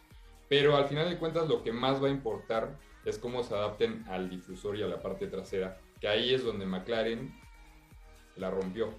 pero 0.48 0.76
al 0.76 0.86
final 0.88 1.08
de 1.08 1.20
cuentas 1.20 1.48
lo 1.48 1.62
que 1.62 1.72
más 1.72 2.02
va 2.02 2.08
a 2.08 2.10
importar 2.10 2.76
es 3.06 3.20
cómo 3.20 3.44
se 3.44 3.54
adapten 3.54 4.04
al 4.10 4.28
difusor 4.28 4.76
y 4.76 4.82
a 4.82 4.88
la 4.88 5.00
parte 5.04 5.28
trasera, 5.28 5.78
que 6.02 6.08
ahí 6.08 6.34
es 6.34 6.44
donde 6.44 6.66
McLaren 6.66 7.32
la 8.36 8.50
rompió. 8.50 8.92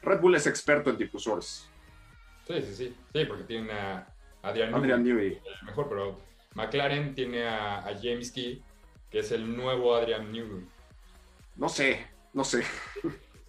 Red 0.00 0.20
Bull 0.20 0.36
es 0.36 0.46
experto 0.46 0.88
en 0.88 0.96
difusores. 0.96 1.68
Sí, 2.46 2.54
sí, 2.62 2.74
sí, 2.74 2.96
sí, 3.12 3.24
porque 3.26 3.44
tiene 3.44 3.70
a 3.70 4.06
Adrian, 4.40 4.74
Adrian 4.74 5.04
Newey, 5.04 5.28
Newey. 5.32 5.42
el 5.60 5.66
mejor, 5.66 5.90
pero 5.90 6.18
McLaren 6.54 7.14
tiene 7.14 7.46
a, 7.46 7.80
a 7.86 7.94
James 8.02 8.32
Key, 8.32 8.62
que 9.10 9.18
es 9.18 9.30
el 9.30 9.54
nuevo 9.54 9.94
Adrian 9.94 10.32
Newey. 10.32 10.64
No 11.56 11.68
sé, 11.68 12.06
no 12.32 12.44
sé. 12.44 12.62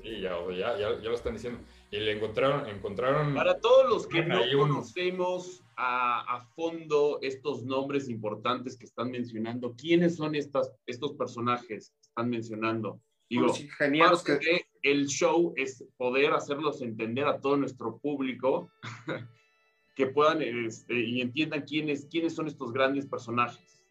Sí, 0.01 0.19
ya, 0.21 0.35
ya, 0.49 0.77
ya, 0.77 0.99
ya 1.01 1.09
lo 1.09 1.13
están 1.15 1.33
diciendo. 1.33 1.59
Y 1.91 1.97
le 1.97 2.13
encontraron, 2.13 2.67
encontraron 2.67 3.35
Para 3.35 3.59
todos 3.59 3.89
los 3.89 4.07
que 4.07 4.23
no 4.23 4.41
un- 4.41 4.69
conocemos 4.69 5.63
a, 5.75 6.37
a 6.37 6.45
fondo 6.55 7.19
estos 7.21 7.63
nombres 7.63 8.09
importantes 8.09 8.77
que 8.77 8.85
están 8.85 9.11
mencionando, 9.11 9.75
¿quiénes 9.75 10.15
son 10.15 10.35
estas, 10.35 10.71
estos 10.85 11.13
personajes 11.13 11.89
que 11.91 12.01
están 12.01 12.29
mencionando? 12.29 12.99
Digo, 13.29 13.47
los 13.47 13.59
ingenieros 13.61 14.23
parte 14.23 14.39
que... 14.43 14.51
de 14.51 14.65
el 14.83 15.05
show 15.07 15.53
es 15.55 15.85
poder 15.97 16.33
hacerlos 16.33 16.81
entender 16.81 17.27
a 17.27 17.39
todo 17.39 17.55
nuestro 17.57 17.97
público 17.99 18.71
que 19.95 20.07
puedan 20.07 20.41
este, 20.41 20.99
y 20.99 21.21
entiendan 21.21 21.61
quiénes, 21.61 22.07
quiénes 22.09 22.33
son 22.33 22.47
estos 22.47 22.71
grandes 22.73 23.05
personajes. 23.05 23.83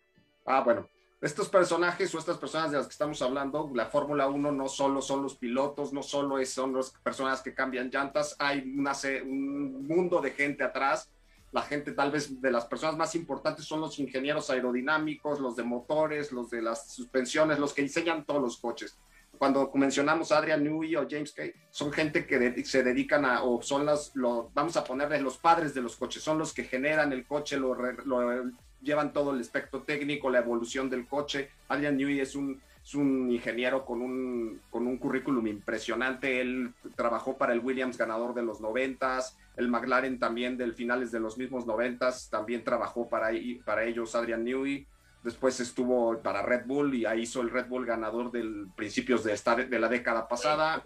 Ah, 0.44 0.62
bueno. 0.64 0.88
Estos 1.20 1.50
personajes 1.50 2.14
o 2.14 2.18
estas 2.18 2.38
personas 2.38 2.70
de 2.70 2.78
las 2.78 2.86
que 2.86 2.92
estamos 2.92 3.20
hablando, 3.20 3.70
la 3.74 3.86
Fórmula 3.86 4.26
1 4.28 4.52
no 4.52 4.68
solo 4.68 5.02
son 5.02 5.22
los 5.22 5.36
pilotos, 5.36 5.92
no 5.92 6.02
solo 6.02 6.42
son 6.46 6.74
las 6.74 6.92
personas 6.92 7.42
que 7.42 7.52
cambian 7.52 7.90
llantas, 7.90 8.36
hay 8.38 8.60
una, 8.74 8.92
un 9.24 9.86
mundo 9.86 10.22
de 10.22 10.30
gente 10.30 10.64
atrás. 10.64 11.10
La 11.52 11.62
gente 11.62 11.92
tal 11.92 12.10
vez 12.12 12.40
de 12.40 12.50
las 12.50 12.64
personas 12.64 12.96
más 12.96 13.14
importantes 13.16 13.66
son 13.66 13.80
los 13.80 13.98
ingenieros 13.98 14.48
aerodinámicos, 14.50 15.40
los 15.40 15.56
de 15.56 15.64
motores, 15.64 16.32
los 16.32 16.48
de 16.48 16.62
las 16.62 16.90
suspensiones, 16.94 17.58
los 17.58 17.74
que 17.74 17.82
diseñan 17.82 18.24
todos 18.24 18.40
los 18.40 18.56
coches. 18.58 18.96
Cuando 19.36 19.70
mencionamos 19.74 20.32
a 20.32 20.38
Adrian 20.38 20.62
Newey 20.62 20.96
o 20.96 21.06
James 21.10 21.32
Kay, 21.32 21.52
son 21.70 21.92
gente 21.92 22.24
que 22.26 22.38
de- 22.38 22.64
se 22.64 22.82
dedican 22.82 23.24
a, 23.24 23.42
o 23.42 23.60
son 23.62 23.84
las, 23.84 24.12
lo, 24.14 24.50
vamos 24.54 24.76
a 24.76 24.84
ponerles 24.84 25.22
los 25.22 25.38
padres 25.38 25.74
de 25.74 25.82
los 25.82 25.96
coches, 25.96 26.22
son 26.22 26.38
los 26.38 26.54
que 26.54 26.64
generan 26.64 27.12
el 27.12 27.26
coche, 27.26 27.56
lo, 27.58 27.74
lo 27.74 28.50
llevan 28.82 29.12
todo 29.12 29.32
el 29.32 29.40
aspecto 29.40 29.82
técnico, 29.82 30.30
la 30.30 30.38
evolución 30.38 30.88
del 30.88 31.06
coche. 31.06 31.50
Adrian 31.68 31.96
Newey 31.96 32.20
es 32.20 32.34
un, 32.34 32.60
es 32.82 32.94
un 32.94 33.30
ingeniero 33.30 33.84
con 33.84 34.00
un, 34.02 34.60
con 34.70 34.86
un 34.86 34.98
currículum 34.98 35.46
impresionante. 35.46 36.40
Él 36.40 36.72
trabajó 36.96 37.36
para 37.36 37.52
el 37.52 37.60
Williams 37.60 37.98
ganador 37.98 38.34
de 38.34 38.42
los 38.42 38.60
noventas, 38.60 39.36
el 39.56 39.68
McLaren 39.68 40.18
también 40.18 40.56
del 40.56 40.74
finales 40.74 41.10
de 41.12 41.20
los 41.20 41.36
mismos 41.36 41.66
noventas, 41.66 42.30
también 42.30 42.64
trabajó 42.64 43.08
para, 43.08 43.30
para 43.64 43.84
ellos 43.84 44.14
Adrian 44.14 44.44
Newey. 44.44 44.86
después 45.22 45.60
estuvo 45.60 46.18
para 46.22 46.42
Red 46.42 46.66
Bull 46.66 46.94
y 46.94 47.04
ahí 47.04 47.22
hizo 47.22 47.42
el 47.42 47.50
Red 47.50 47.66
Bull 47.68 47.84
ganador 47.84 48.30
del 48.30 48.68
principios 48.74 49.22
de, 49.24 49.34
esta, 49.34 49.54
de 49.54 49.78
la 49.78 49.88
década 49.88 50.26
pasada 50.26 50.82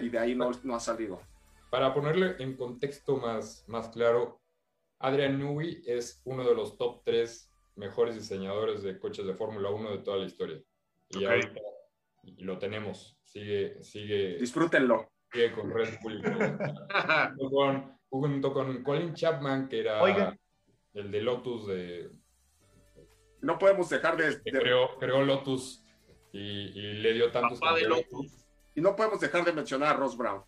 y 0.00 0.08
de 0.08 0.18
ahí 0.18 0.34
no, 0.34 0.50
no 0.62 0.76
ha 0.76 0.80
salido. 0.80 1.20
Para 1.70 1.94
ponerle 1.94 2.36
en 2.38 2.54
contexto 2.54 3.16
más, 3.16 3.64
más 3.66 3.88
claro, 3.88 4.38
Adrian 5.02 5.38
Newey 5.38 5.82
es 5.86 6.20
uno 6.24 6.44
de 6.44 6.54
los 6.54 6.76
top 6.78 7.02
3 7.04 7.50
mejores 7.76 8.14
diseñadores 8.14 8.82
de 8.82 8.98
coches 8.98 9.26
de 9.26 9.34
Fórmula 9.34 9.70
1 9.70 9.90
de 9.90 9.98
toda 9.98 10.18
la 10.18 10.26
historia. 10.26 10.60
Y 11.10 11.24
ahorita 11.24 11.60
y 12.22 12.42
lo 12.44 12.58
tenemos. 12.58 13.18
Sigue, 13.24 13.82
sigue, 13.82 14.38
Disfrútenlo. 14.38 15.10
sigue 15.32 15.52
con 15.52 15.70
Red 15.70 15.98
Bull. 16.02 16.22
junto, 17.36 17.50
con, 17.50 17.98
junto 18.10 18.52
con 18.52 18.82
Colin 18.84 19.14
Chapman, 19.14 19.68
que 19.68 19.80
era 19.80 20.36
el 20.94 21.10
de 21.10 21.20
Lotus, 21.22 21.66
de, 21.66 22.10
No 23.40 23.58
podemos 23.58 23.88
dejar 23.90 24.16
de, 24.16 24.36
de- 24.36 24.52
creó, 24.52 24.96
creó 24.98 25.24
Lotus 25.24 25.82
y, 26.32 26.38
y 26.38 26.92
le 27.00 27.12
dio 27.14 27.32
tantos 27.32 27.58
Papá 27.58 27.74
de 27.74 27.82
campeonatos. 27.82 28.12
Lotus. 28.12 28.46
y 28.76 28.80
no 28.80 28.94
podemos 28.94 29.20
dejar 29.20 29.44
de 29.44 29.52
mencionar 29.52 29.94
a 29.96 29.98
Ross 29.98 30.16
Brown. 30.16 30.42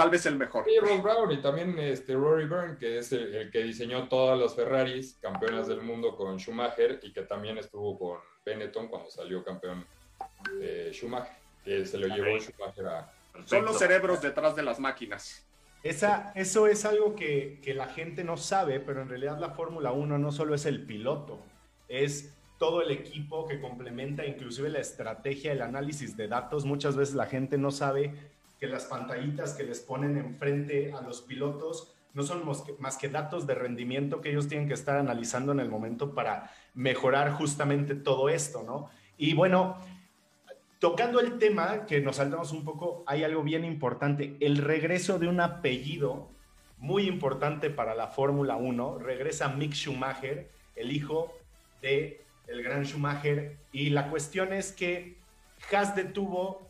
Tal 0.00 0.08
vez 0.08 0.24
el 0.24 0.36
mejor. 0.36 0.64
Sí, 0.64 0.78
Ross 0.80 1.02
Brown 1.02 1.30
y 1.30 1.42
también 1.42 1.78
este, 1.78 2.14
Rory 2.14 2.46
Byrne, 2.46 2.78
que 2.78 2.96
es 2.96 3.12
el, 3.12 3.34
el 3.34 3.50
que 3.50 3.62
diseñó 3.62 4.08
todas 4.08 4.38
las 4.38 4.54
Ferraris, 4.54 5.18
campeonas 5.20 5.68
del 5.68 5.82
mundo 5.82 6.16
con 6.16 6.38
Schumacher 6.38 7.00
y 7.02 7.12
que 7.12 7.20
también 7.24 7.58
estuvo 7.58 7.98
con 7.98 8.18
Benetton 8.42 8.88
cuando 8.88 9.10
salió 9.10 9.44
campeón 9.44 9.84
eh, 10.58 10.90
Schumacher, 10.94 11.36
que 11.62 11.84
se 11.84 11.98
lo 11.98 12.06
llevó. 12.06 12.40
Schumacher 12.40 12.86
a... 12.86 13.12
Son 13.44 13.62
los 13.62 13.78
cerebros 13.78 14.22
detrás 14.22 14.56
de 14.56 14.62
las 14.62 14.80
máquinas. 14.80 15.46
Esa, 15.82 16.32
eso 16.34 16.66
es 16.66 16.86
algo 16.86 17.14
que, 17.14 17.60
que 17.62 17.74
la 17.74 17.88
gente 17.88 18.24
no 18.24 18.38
sabe, 18.38 18.80
pero 18.80 19.02
en 19.02 19.10
realidad 19.10 19.38
la 19.38 19.50
Fórmula 19.50 19.92
1 19.92 20.16
no 20.16 20.32
solo 20.32 20.54
es 20.54 20.64
el 20.64 20.86
piloto, 20.86 21.40
es 21.88 22.34
todo 22.56 22.80
el 22.80 22.90
equipo 22.90 23.46
que 23.46 23.60
complementa 23.60 24.24
inclusive 24.24 24.70
la 24.70 24.78
estrategia, 24.78 25.52
el 25.52 25.60
análisis 25.60 26.16
de 26.16 26.26
datos. 26.26 26.64
Muchas 26.64 26.96
veces 26.96 27.14
la 27.14 27.26
gente 27.26 27.58
no 27.58 27.70
sabe 27.70 28.14
que 28.60 28.66
las 28.66 28.84
pantallitas 28.84 29.54
que 29.54 29.64
les 29.64 29.80
ponen 29.80 30.18
enfrente 30.18 30.92
a 30.92 31.00
los 31.00 31.22
pilotos 31.22 31.94
no 32.12 32.22
son 32.22 32.42
más 32.78 32.96
que 32.98 33.08
datos 33.08 33.46
de 33.46 33.54
rendimiento 33.54 34.20
que 34.20 34.30
ellos 34.30 34.48
tienen 34.48 34.68
que 34.68 34.74
estar 34.74 34.96
analizando 34.96 35.52
en 35.52 35.60
el 35.60 35.70
momento 35.70 36.14
para 36.14 36.52
mejorar 36.74 37.32
justamente 37.32 37.94
todo 37.94 38.28
esto, 38.28 38.62
¿no? 38.62 38.90
Y 39.16 39.34
bueno, 39.34 39.78
tocando 40.78 41.20
el 41.20 41.38
tema, 41.38 41.86
que 41.86 42.00
nos 42.00 42.16
saltamos 42.16 42.52
un 42.52 42.64
poco, 42.64 43.04
hay 43.06 43.22
algo 43.22 43.42
bien 43.42 43.64
importante, 43.64 44.36
el 44.40 44.58
regreso 44.58 45.18
de 45.18 45.28
un 45.28 45.40
apellido 45.40 46.28
muy 46.78 47.06
importante 47.06 47.70
para 47.70 47.94
la 47.94 48.08
Fórmula 48.08 48.56
1, 48.56 48.98
regresa 48.98 49.48
Mick 49.48 49.74
Schumacher, 49.74 50.50
el 50.74 50.92
hijo 50.92 51.32
de 51.80 52.22
el 52.46 52.62
gran 52.62 52.84
Schumacher, 52.84 53.56
y 53.72 53.90
la 53.90 54.10
cuestión 54.10 54.52
es 54.52 54.72
que 54.72 55.16
Haas 55.70 55.94
detuvo 55.94 56.69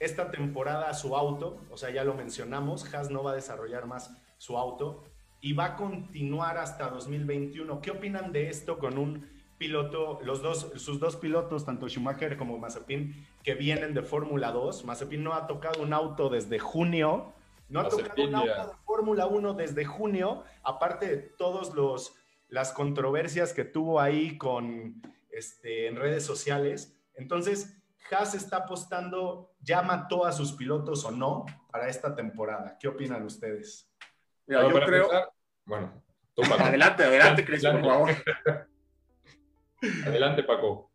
esta 0.00 0.30
temporada 0.30 0.92
su 0.94 1.14
auto, 1.14 1.60
o 1.70 1.76
sea, 1.76 1.90
ya 1.90 2.04
lo 2.04 2.14
mencionamos, 2.14 2.92
Haas 2.92 3.10
no 3.10 3.22
va 3.22 3.32
a 3.32 3.34
desarrollar 3.34 3.86
más 3.86 4.10
su 4.38 4.56
auto 4.56 5.04
y 5.40 5.52
va 5.52 5.66
a 5.66 5.76
continuar 5.76 6.58
hasta 6.58 6.88
2021. 6.88 7.80
¿Qué 7.80 7.90
opinan 7.90 8.32
de 8.32 8.48
esto 8.48 8.78
con 8.78 8.98
un 8.98 9.28
piloto, 9.58 10.18
los 10.24 10.42
dos, 10.42 10.72
sus 10.76 10.98
dos 10.98 11.16
pilotos, 11.16 11.66
tanto 11.66 11.88
Schumacher 11.88 12.38
como 12.38 12.58
Mazepin, 12.58 13.26
que 13.44 13.54
vienen 13.54 13.92
de 13.92 14.02
Fórmula 14.02 14.52
2? 14.52 14.86
Mazepin 14.86 15.22
no 15.22 15.34
ha 15.34 15.46
tocado 15.46 15.82
un 15.82 15.92
auto 15.92 16.30
desde 16.30 16.58
junio, 16.58 17.34
no 17.68 17.80
ha 17.80 17.88
tocado 17.88 18.24
un 18.24 18.34
auto 18.34 18.66
de 18.68 18.76
Fórmula 18.86 19.26
1 19.26 19.54
desde 19.54 19.84
junio, 19.84 20.44
aparte 20.62 21.06
de 21.06 21.16
todos 21.16 21.74
los 21.74 22.14
las 22.48 22.72
controversias 22.72 23.52
que 23.52 23.64
tuvo 23.64 24.00
ahí 24.00 24.36
con 24.36 25.00
este, 25.30 25.86
en 25.86 25.96
redes 25.96 26.24
sociales. 26.24 26.96
Entonces, 27.14 27.79
Haas 28.10 28.34
está 28.34 28.58
apostando, 28.58 29.52
ya 29.60 29.82
mató 29.82 30.24
a 30.24 30.32
sus 30.32 30.52
pilotos 30.52 31.04
o 31.04 31.10
no 31.10 31.44
para 31.70 31.88
esta 31.88 32.14
temporada. 32.14 32.76
¿Qué 32.78 32.88
opinan 32.88 33.24
ustedes? 33.24 33.88
Mira, 34.46 34.68
yo 34.68 34.80
creo. 34.80 35.08
bueno, 35.64 36.02
tú, 36.34 36.42
Paco. 36.42 36.64
Adelante, 36.64 37.04
adelante, 37.04 37.44
Cris, 37.44 37.64
por 37.64 37.80
favor. 37.80 38.10
Adelante, 40.06 40.42
Paco. 40.42 40.90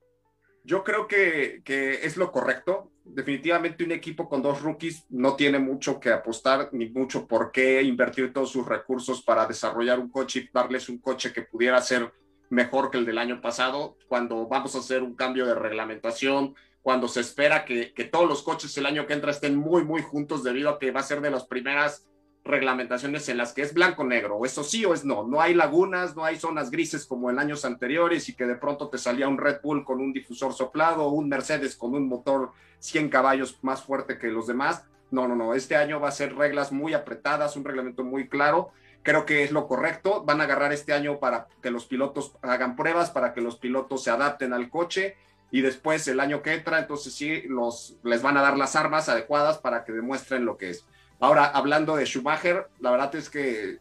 Yo 0.63 0.83
creo 0.83 1.07
que, 1.07 1.61
que 1.63 2.05
es 2.05 2.17
lo 2.17 2.31
correcto. 2.31 2.91
Definitivamente 3.03 3.83
un 3.83 3.91
equipo 3.91 4.27
con 4.27 4.41
dos 4.41 4.61
rookies 4.61 5.05
no 5.09 5.35
tiene 5.35 5.59
mucho 5.59 5.99
que 5.99 6.11
apostar 6.11 6.69
ni 6.71 6.89
mucho 6.89 7.27
por 7.27 7.51
qué 7.51 7.81
invertir 7.83 8.33
todos 8.33 8.51
sus 8.51 8.67
recursos 8.67 9.21
para 9.21 9.45
desarrollar 9.45 9.99
un 9.99 10.09
coche 10.09 10.39
y 10.39 10.49
darles 10.51 10.89
un 10.89 10.97
coche 10.97 11.31
que 11.31 11.43
pudiera 11.43 11.79
ser 11.81 12.11
mejor 12.49 12.89
que 12.89 12.97
el 12.97 13.05
del 13.05 13.17
año 13.17 13.41
pasado, 13.41 13.97
cuando 14.07 14.47
vamos 14.47 14.75
a 14.75 14.79
hacer 14.79 15.03
un 15.03 15.15
cambio 15.15 15.45
de 15.45 15.55
reglamentación, 15.55 16.55
cuando 16.85 17.07
se 17.07 17.21
espera 17.21 17.65
que, 17.65 17.91
todos 18.11 18.29
los 18.29 18.43
coches 18.43 18.77
el 18.77 18.85
año 18.85 19.07
que 19.07 19.13
entra 19.13 19.31
estén 19.31 19.55
muy, 19.55 19.83
muy 19.83 20.03
juntos 20.03 20.43
debido 20.43 20.69
a 20.69 20.77
que 20.77 20.91
va 20.91 20.99
a 20.99 21.03
ser 21.03 21.19
de 21.19 21.31
las 21.31 21.47
primeras 21.47 22.05
reglamentaciones 22.43 23.27
en 23.27 23.37
las 23.37 23.53
que 23.53 23.63
es 23.63 23.73
blanco-negro, 23.73 24.35
o 24.35 24.45
eso 24.45 24.63
sí 24.63 24.85
o 24.85 24.93
es 24.93 25.03
no, 25.03 25.23
no 25.23 25.41
hay 25.41 25.55
lagunas, 25.55 26.15
no 26.15 26.23
hay 26.23 26.37
zonas 26.37 26.69
grises 26.69 27.07
como 27.07 27.31
en 27.31 27.39
años 27.39 27.65
anteriores 27.65 28.29
y 28.29 28.35
que 28.35 28.45
de 28.45 28.53
pronto 28.53 28.87
te 28.87 28.99
salía 28.99 29.27
un 29.27 29.39
Red 29.39 29.61
Bull 29.63 29.83
con 29.83 29.99
un 29.99 30.13
difusor 30.13 30.53
soplado 30.53 31.05
o 31.05 31.09
un 31.09 31.27
Mercedes 31.27 31.75
con 31.75 31.95
un 31.95 32.07
motor 32.07 32.51
100 32.77 33.09
caballos 33.09 33.57
más 33.63 33.81
fuerte 33.81 34.19
que 34.19 34.27
los 34.27 34.45
demás. 34.45 34.85
No, 35.09 35.27
no, 35.27 35.35
no, 35.35 35.55
este 35.55 35.75
año 35.75 35.99
va 35.99 36.09
a 36.09 36.11
ser 36.11 36.35
reglas 36.35 36.71
muy 36.71 36.93
apretadas, 36.93 37.55
un 37.55 37.65
reglamento 37.65 38.03
muy 38.03 38.29
claro. 38.29 38.69
Creo 39.01 39.25
que 39.25 39.43
es 39.43 39.51
lo 39.51 39.67
correcto. 39.67 40.23
Van 40.23 40.39
a 40.39 40.43
agarrar 40.43 40.71
este 40.71 40.93
año 40.93 41.19
para 41.19 41.47
que 41.63 41.71
los 41.71 41.87
pilotos 41.87 42.37
hagan 42.43 42.75
pruebas, 42.75 43.09
para 43.09 43.33
que 43.33 43.41
los 43.41 43.57
pilotos 43.57 44.03
se 44.03 44.11
adapten 44.11 44.53
al 44.53 44.69
coche 44.69 45.15
y 45.51 45.61
después 45.61 46.07
el 46.07 46.19
año 46.19 46.41
que 46.41 46.53
entra, 46.53 46.79
entonces 46.79 47.13
sí, 47.13 47.43
los, 47.47 47.97
les 48.03 48.21
van 48.21 48.37
a 48.37 48.41
dar 48.41 48.57
las 48.57 48.75
armas 48.75 49.09
adecuadas 49.09 49.57
para 49.57 49.83
que 49.83 49.91
demuestren 49.91 50.45
lo 50.45 50.57
que 50.57 50.71
es. 50.71 50.85
Ahora, 51.19 51.45
hablando 51.45 51.95
de 51.95 52.05
Schumacher, 52.05 52.67
la 52.79 52.91
verdad 52.91 53.15
es 53.15 53.29
que 53.29 53.79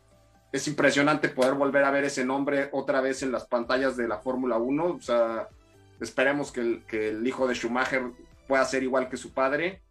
es 0.52 0.68
impresionante 0.68 1.28
poder 1.28 1.54
volver 1.54 1.84
a 1.84 1.90
ver 1.90 2.04
ese 2.04 2.24
nombre 2.24 2.68
otra 2.70 3.00
vez 3.00 3.22
en 3.22 3.32
las 3.32 3.44
pantallas 3.46 3.96
de 3.96 4.06
la 4.06 4.18
Fórmula 4.18 4.56
1. 4.56 4.84
O 4.84 5.00
sea, 5.00 5.48
esperemos 6.00 6.52
que 6.52 6.60
el, 6.60 6.84
que 6.86 7.08
el 7.08 7.26
hijo 7.26 7.48
de 7.48 7.54
Schumacher 7.54 8.04
pueda 8.46 8.64
ser 8.64 8.84
igual 8.84 9.08
que 9.08 9.16
su 9.16 9.32
padre. 9.32 9.82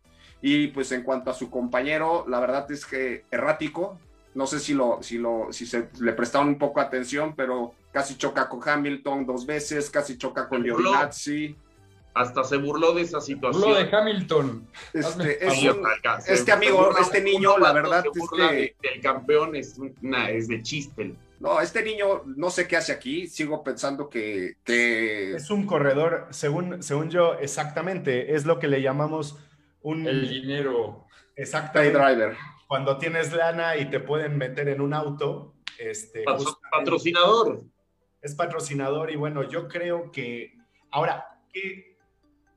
Y 0.42 0.68
pues 0.68 0.92
en 0.94 1.04
cuanto 1.04 1.32
a 1.32 1.34
su 1.34 1.50
compañero, 1.50 2.26
la 2.30 2.40
verdad 2.40 2.70
es 2.72 2.86
que 2.86 3.26
errático. 3.30 4.00
No 4.36 4.48
sé 4.48 4.60
si, 4.60 4.74
lo, 4.74 5.00
si, 5.02 5.18
lo, 5.18 5.48
si 5.52 5.66
se 5.66 5.90
le 6.00 6.14
prestaron 6.14 6.48
un 6.48 6.58
poco 6.58 6.82
atención, 6.82 7.36
pero 7.36 7.74
casi 7.92 8.16
choca 8.18 8.50
con 8.50 8.68
Hamilton 8.68 9.26
dos 9.26 9.46
veces, 9.46 9.90
casi 9.90 10.18
choca 10.18 10.48
con 10.50 10.62
burló. 10.64 10.90
Giovinazzi. 10.92 11.56
Hasta 12.16 12.44
se 12.44 12.58
burló 12.58 12.94
de 12.94 13.02
esa 13.02 13.20
situación. 13.22 13.70
Lo 13.72 13.76
de 13.76 13.90
Hamilton. 13.96 14.68
Este, 14.94 15.46
es 15.48 15.64
un- 15.64 15.84
este 16.28 16.52
amigo, 16.52 16.86
burla 16.86 17.02
este 17.02 17.22
niño, 17.22 17.58
la 17.58 17.74
verdad 17.74 18.04
se 18.04 18.10
es 18.10 18.14
burla 18.18 18.50
que- 18.50 18.56
de- 18.56 18.76
del 18.92 19.02
campeón 19.02 19.56
es, 19.56 19.78
una, 20.02 20.30
es 20.30 20.48
de 20.48 20.62
chiste. 20.62 21.16
No, 21.40 21.60
este 21.60 21.84
niño 21.84 22.22
no 22.38 22.50
sé 22.52 22.68
qué 22.68 22.78
hace 22.78 22.92
aquí. 22.94 23.28
Sigo 23.28 23.64
pensando 23.64 24.10
que, 24.10 24.56
que 24.64 25.36
Es 25.36 25.50
un 25.50 25.66
corredor, 25.66 26.28
según, 26.30 26.82
según 26.84 27.10
yo, 27.10 27.34
exactamente, 27.40 28.34
es 28.36 28.46
lo 28.46 28.60
que 28.60 28.68
le 28.68 28.82
llamamos 28.82 29.38
un... 29.82 30.08
El 30.08 30.30
dinero. 30.30 31.06
pay 31.36 31.44
Exactamente. 31.44 31.98
driver. 31.98 32.38
Cuando 32.74 32.98
tienes 32.98 33.32
lana 33.32 33.78
y 33.78 33.86
te 33.86 34.00
pueden 34.00 34.36
meter 34.36 34.68
en 34.68 34.82
un 34.82 34.96
auto, 34.96 35.54
este, 35.78 36.24
patrocinador. 36.72 37.66
es 38.20 38.34
patrocinador 38.34 39.12
y 39.12 39.16
bueno, 39.16 39.44
yo 39.44 39.68
creo 39.68 40.12
que 40.12 40.58
ahora, 40.90 41.40
¿qué, 41.54 42.00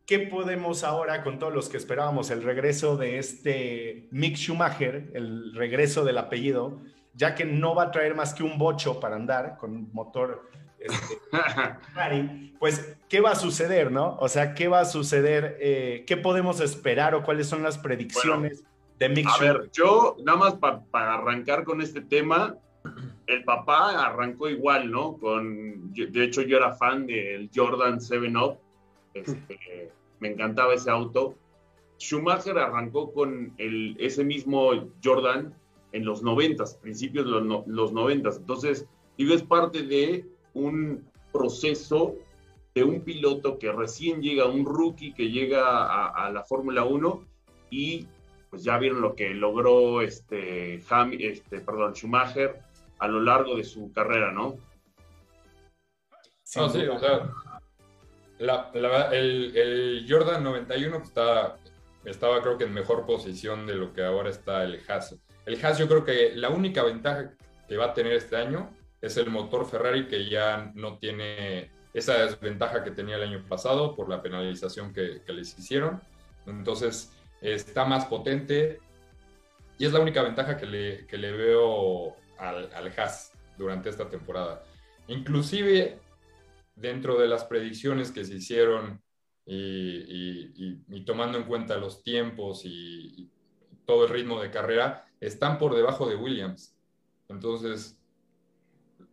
¿qué 0.06 0.20
podemos 0.20 0.84
ahora 0.84 1.22
con 1.22 1.38
todos 1.38 1.52
los 1.52 1.68
que 1.68 1.76
esperábamos? 1.76 2.30
El 2.30 2.42
regreso 2.44 2.96
de 2.96 3.18
este 3.18 4.08
Mick 4.10 4.36
Schumacher, 4.36 5.10
el 5.12 5.54
regreso 5.54 6.02
del 6.02 6.16
apellido, 6.16 6.80
ya 7.12 7.34
que 7.34 7.44
no 7.44 7.74
va 7.74 7.82
a 7.82 7.90
traer 7.90 8.14
más 8.14 8.32
que 8.32 8.42
un 8.42 8.56
bocho 8.56 8.98
para 8.98 9.16
andar 9.16 9.58
con 9.58 9.72
un 9.72 9.90
motor 9.92 10.48
este, 10.78 11.18
pues, 12.58 12.96
¿qué 13.10 13.20
va 13.20 13.32
a 13.32 13.34
suceder, 13.34 13.92
no? 13.92 14.16
O 14.18 14.30
sea, 14.30 14.54
¿qué 14.54 14.66
va 14.66 14.80
a 14.80 14.86
suceder? 14.86 15.58
Eh, 15.60 16.04
¿Qué 16.06 16.16
podemos 16.16 16.60
esperar 16.60 17.14
o 17.14 17.22
cuáles 17.22 17.48
son 17.48 17.62
las 17.62 17.76
predicciones 17.76 18.64
de 18.98 19.08
Mick 19.08 19.26
A 19.28 19.38
ver, 19.38 19.70
yo 19.72 20.16
nada 20.24 20.38
más 20.38 20.54
pa- 20.54 20.82
para 20.90 21.14
arrancar 21.14 21.64
con 21.64 21.80
este 21.80 22.00
tema, 22.00 22.56
el 23.26 23.44
papá 23.44 24.06
arrancó 24.06 24.48
igual, 24.48 24.90
¿no? 24.90 25.16
Con, 25.18 25.92
de 25.92 26.24
hecho, 26.24 26.42
yo 26.42 26.56
era 26.56 26.72
fan 26.74 27.06
del 27.06 27.50
Jordan 27.54 28.00
7 28.00 28.32
Up, 28.38 28.58
este, 29.14 29.90
me 30.20 30.28
encantaba 30.28 30.74
ese 30.74 30.90
auto. 30.90 31.34
Schumacher 31.98 32.58
arrancó 32.58 33.12
con 33.12 33.52
el, 33.58 33.96
ese 33.98 34.22
mismo 34.24 34.70
Jordan 35.02 35.54
en 35.92 36.04
los 36.04 36.22
90, 36.22 36.64
principios 36.82 37.24
de 37.24 37.30
los, 37.32 37.44
no- 37.44 37.64
los 37.66 37.92
90. 37.92 38.30
Entonces, 38.36 38.86
digo, 39.18 39.34
es 39.34 39.42
parte 39.42 39.82
de 39.82 40.26
un 40.54 41.04
proceso 41.32 42.14
de 42.74 42.84
un 42.84 43.00
piloto 43.00 43.58
que 43.58 43.72
recién 43.72 44.20
llega, 44.20 44.46
un 44.46 44.64
rookie 44.66 45.12
que 45.14 45.30
llega 45.30 45.66
a, 45.66 46.26
a 46.26 46.30
la 46.30 46.44
Fórmula 46.44 46.84
1 46.84 47.24
y 47.70 48.06
pues 48.56 48.64
ya 48.64 48.78
vieron 48.78 49.02
lo 49.02 49.14
que 49.14 49.34
logró 49.34 50.00
este, 50.00 50.82
Ham, 50.88 51.12
este, 51.20 51.60
perdón, 51.60 51.92
Schumacher 51.92 52.58
a 52.98 53.06
lo 53.06 53.20
largo 53.20 53.54
de 53.54 53.64
su 53.64 53.92
carrera, 53.92 54.32
¿no? 54.32 54.56
Sin 56.42 56.62
No, 56.62 56.70
sí, 56.70 56.86
o 56.86 56.98
sea, 56.98 57.28
el, 59.12 59.54
el, 59.54 60.06
Jordan 60.08 60.42
91 60.42 60.96
estaba, 60.96 61.58
estaba 62.06 62.40
creo 62.40 62.56
que 62.56 62.64
en 62.64 62.72
mejor 62.72 63.04
posición 63.04 63.66
de 63.66 63.74
lo 63.74 63.92
que 63.92 64.02
ahora 64.02 64.30
está 64.30 64.64
el 64.64 64.80
Haas. 64.88 65.14
El 65.44 65.62
Haas 65.62 65.76
yo 65.76 65.86
creo 65.86 66.02
que 66.02 66.32
la 66.34 66.48
única 66.48 66.82
ventaja 66.82 67.34
que 67.68 67.76
va 67.76 67.86
a 67.86 67.92
tener 67.92 68.14
este 68.14 68.36
año 68.36 68.70
es 69.02 69.18
el 69.18 69.28
motor 69.28 69.68
Ferrari 69.68 70.06
que 70.06 70.30
ya 70.30 70.72
no 70.74 70.96
tiene 70.96 71.70
esa 71.92 72.24
desventaja 72.24 72.82
que 72.82 72.90
tenía 72.90 73.16
el 73.16 73.22
año 73.22 73.44
pasado 73.46 73.94
por 73.94 74.08
la 74.08 74.22
penalización 74.22 74.94
que 74.94 75.20
les 75.28 75.58
hicieron. 75.58 76.00
Entonces 76.46 77.12
está 77.54 77.84
más 77.84 78.06
potente 78.06 78.80
y 79.78 79.86
es 79.86 79.92
la 79.92 80.00
única 80.00 80.22
ventaja 80.22 80.56
que 80.56 80.66
le, 80.66 81.06
que 81.06 81.18
le 81.18 81.32
veo 81.32 82.16
al, 82.38 82.72
al 82.72 82.92
Haas 82.98 83.32
durante 83.56 83.88
esta 83.88 84.08
temporada. 84.08 84.62
Inclusive 85.08 85.98
dentro 86.74 87.18
de 87.18 87.28
las 87.28 87.44
predicciones 87.44 88.10
que 88.10 88.24
se 88.24 88.34
hicieron 88.34 89.00
y, 89.46 91.02
tomando 91.04 91.38
en 91.38 91.44
cuenta 91.44 91.76
los 91.76 92.02
tiempos 92.02 92.62
y, 92.64 93.30
todo 93.84 94.04
el 94.04 94.10
ritmo 94.10 94.40
de 94.40 94.50
carrera, 94.50 95.06
están 95.20 95.58
por 95.58 95.72
debajo 95.72 96.08
de 96.08 96.16
Williams. 96.16 96.76
Entonces, 97.28 97.96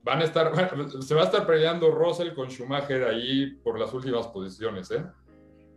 van 0.02 0.20
a 0.22 0.24
estar, 0.24 0.52
se 1.04 1.14
va 1.14 1.22
a 1.22 1.26
estar 1.26 1.46
peleando 1.46 1.92
Russell 1.92 2.34
con 2.34 2.50
Schumacher 2.50 3.04
ahí 3.04 3.52
por 3.64 3.80
las 3.80 3.94
últimas 3.94 4.26
posiciones, 4.30 4.90
¿eh? 4.90 5.06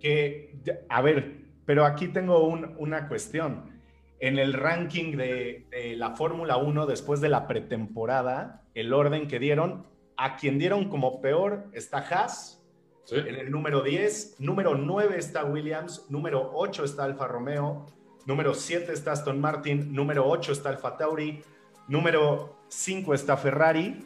Que, 0.01 0.59
a 0.89 1.03
ver, 1.03 1.46
pero 1.67 1.85
aquí 1.85 2.09
tengo 2.09 2.47
una 2.47 3.09
cuestión. 3.09 3.77
En 4.19 4.39
el 4.39 4.55
ranking 4.55 5.17
de, 5.17 5.67
de 5.71 5.97
la 5.97 6.17
Fórmula 6.17 6.57
1 6.57 6.87
después 6.87 7.21
de 7.21 7.29
la 7.29 7.47
pretemporada, 7.47 8.63
el 8.75 8.95
orden 8.95 9.29
que 9.29 9.39
dieron, 9.39 9.87
a 10.17 10.37
quien 10.37 10.59
dieron 10.59 10.89
como 10.89 11.21
peor 11.21 11.67
está 11.73 11.99
Haas. 11.99 12.63
En 13.11 13.37
el 13.37 13.51
número 13.53 13.83
10, 13.83 14.41
número 14.41 14.75
9 14.75 15.17
está 15.17 15.45
Williams, 15.45 16.07
número 16.09 16.51
8 16.55 16.83
está 16.85 17.05
Alfa 17.05 17.29
Romeo, 17.29 17.87
número 18.25 18.53
7 18.53 18.93
está 18.93 19.13
Aston 19.13 19.41
Martin, 19.41 19.95
número 19.95 20.27
8 20.29 20.51
está 20.51 20.71
Alfa 20.71 20.97
Tauri, 20.97 21.41
número 21.87 22.57
5 22.69 23.15
está 23.15 23.37
Ferrari, 23.37 24.05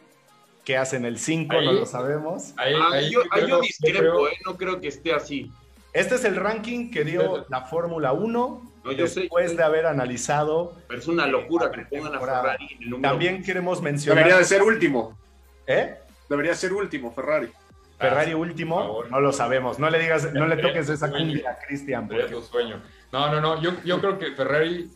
que 0.63 0.77
hacen 0.77 1.05
el 1.05 1.17
5, 1.17 1.61
no 1.61 1.71
lo 1.71 1.85
sabemos. 1.87 2.53
Ahí, 2.57 2.75
ah, 2.77 3.01
yo, 3.01 3.61
discrepo, 3.61 4.27
eh, 4.27 4.37
no 4.45 4.55
creo 4.55 4.79
que 4.79 4.89
esté 4.89 5.13
así. 5.13 5.51
Este 5.93 6.15
es 6.15 6.23
el 6.23 6.35
ranking 6.35 6.89
que 6.89 7.03
dio 7.03 7.45
la 7.49 7.61
Fórmula 7.61 8.13
1 8.13 8.71
después 8.95 9.57
de 9.57 9.63
haber 9.63 9.85
analizado. 9.85 10.75
Pero 10.87 10.99
es 10.99 11.07
una 11.07 11.27
locura 11.27 11.71
que 11.71 11.85
pongan 11.85 12.15
a 12.15 12.19
Ferrari 12.19 12.67
en 12.71 12.83
el 12.83 12.89
número 12.89 13.09
También 13.09 13.43
queremos 13.43 13.81
mencionar. 13.81 14.23
Debería 14.23 14.39
de 14.39 14.45
ser 14.45 14.63
último. 14.63 15.17
¿Eh? 15.67 15.95
Debería 16.29 16.55
ser 16.55 16.73
último, 16.73 17.11
Ferrari. 17.11 17.49
Ferrari 17.99 18.33
último, 18.33 19.03
no 19.09 19.19
lo 19.19 19.31
sabemos. 19.31 19.77
No 19.77 19.89
le 19.89 19.99
digas, 19.99 20.33
no 20.33 20.47
le 20.47 20.57
toques 20.57 20.89
esa 20.89 21.11
cumbia 21.11 21.51
a 21.51 21.65
Cristian. 21.65 22.09
sueño. 22.49 22.81
No, 23.11 23.31
no, 23.31 23.41
no. 23.41 23.61
Yo, 23.61 23.71
yo 23.83 23.99
creo 23.99 24.17
que 24.17 24.31
Ferrari 24.31 24.89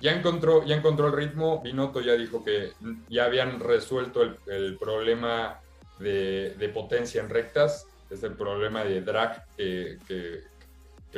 ya 0.00 0.12
encontró, 0.12 0.64
ya 0.64 0.76
encontró 0.76 1.08
el 1.08 1.12
ritmo. 1.12 1.60
Binotto 1.62 2.00
ya 2.00 2.14
dijo 2.14 2.44
que 2.44 2.72
ya 3.08 3.24
habían 3.24 3.60
resuelto 3.60 4.22
el, 4.22 4.76
problema 4.78 5.60
de, 5.98 6.70
potencia 6.72 7.20
en 7.20 7.28
rectas. 7.28 7.86
Es 8.10 8.22
el 8.22 8.34
problema 8.34 8.84
de 8.84 9.02
drag 9.02 9.46
que, 9.56 9.98
que, 10.06 10.40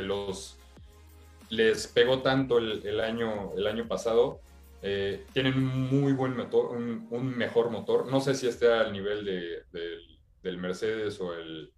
los 0.03 0.57
les 1.51 1.89
pegó 1.89 2.23
tanto 2.23 2.59
el, 2.59 3.01
año, 3.01 3.53
el 3.57 3.67
año 3.67 3.87
pasado 3.87 4.41
eh, 4.83 5.27
tienen 5.33 5.55
un 5.57 5.89
muy 5.91 6.13
buen 6.13 6.37
motor, 6.37 6.71
un, 6.77 7.37
mejor 7.37 7.71
motor. 7.71 8.11
No 8.11 8.21
sé 8.21 8.35
si 8.35 8.47
esté 8.47 8.73
al 8.73 8.93
nivel 8.93 9.25
de, 9.25 9.65
del 10.43 10.59
Mercedes 10.59 11.21
o 11.21 11.35
el, 11.35 11.73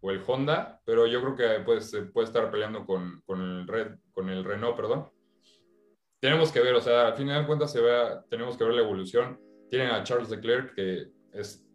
o 0.00 0.10
el 0.10 0.22
Honda, 0.26 0.80
pero 0.84 1.06
yo 1.06 1.20
creo 1.20 1.36
que 1.36 1.64
puede, 1.64 1.80
puede 2.06 2.26
estar 2.26 2.50
peleando 2.50 2.86
con, 2.86 3.22
con, 3.26 3.40
el 3.40 3.66
Red, 3.66 3.96
con 4.12 4.30
el 4.30 4.44
Renault, 4.44 4.76
perdón. 4.76 5.10
Tenemos 6.20 6.50
que 6.50 6.60
ver, 6.60 6.74
o 6.74 6.80
sea, 6.80 7.08
al 7.08 7.14
final 7.14 7.42
de 7.42 7.46
cuentas 7.46 7.72
se 7.72 7.80
ve, 7.80 7.92
tenemos 8.30 8.56
que 8.56 8.64
ver 8.64 8.74
la 8.74 8.82
evolución. 8.82 9.38
Tienen 9.68 9.90
a 9.90 10.02
Charles 10.02 10.30
Leclerc, 10.30 10.74
que 10.74 11.08
es 11.32 11.65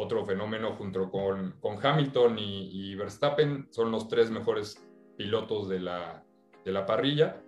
otro 0.00 0.24
fenómeno 0.24 0.74
junto 0.76 1.10
con, 1.10 1.56
con 1.60 1.84
Hamilton 1.84 2.38
y, 2.38 2.70
y, 2.72 2.94
Verstappen, 2.94 3.68
son 3.70 3.90
los 3.90 4.08
tres 4.08 4.30
mejores 4.30 4.82
pilotos 5.16 5.68
de 5.68 5.80
la, 5.80 6.24
de 6.64 6.72
la 6.72 6.86
parrilla. 6.86 7.42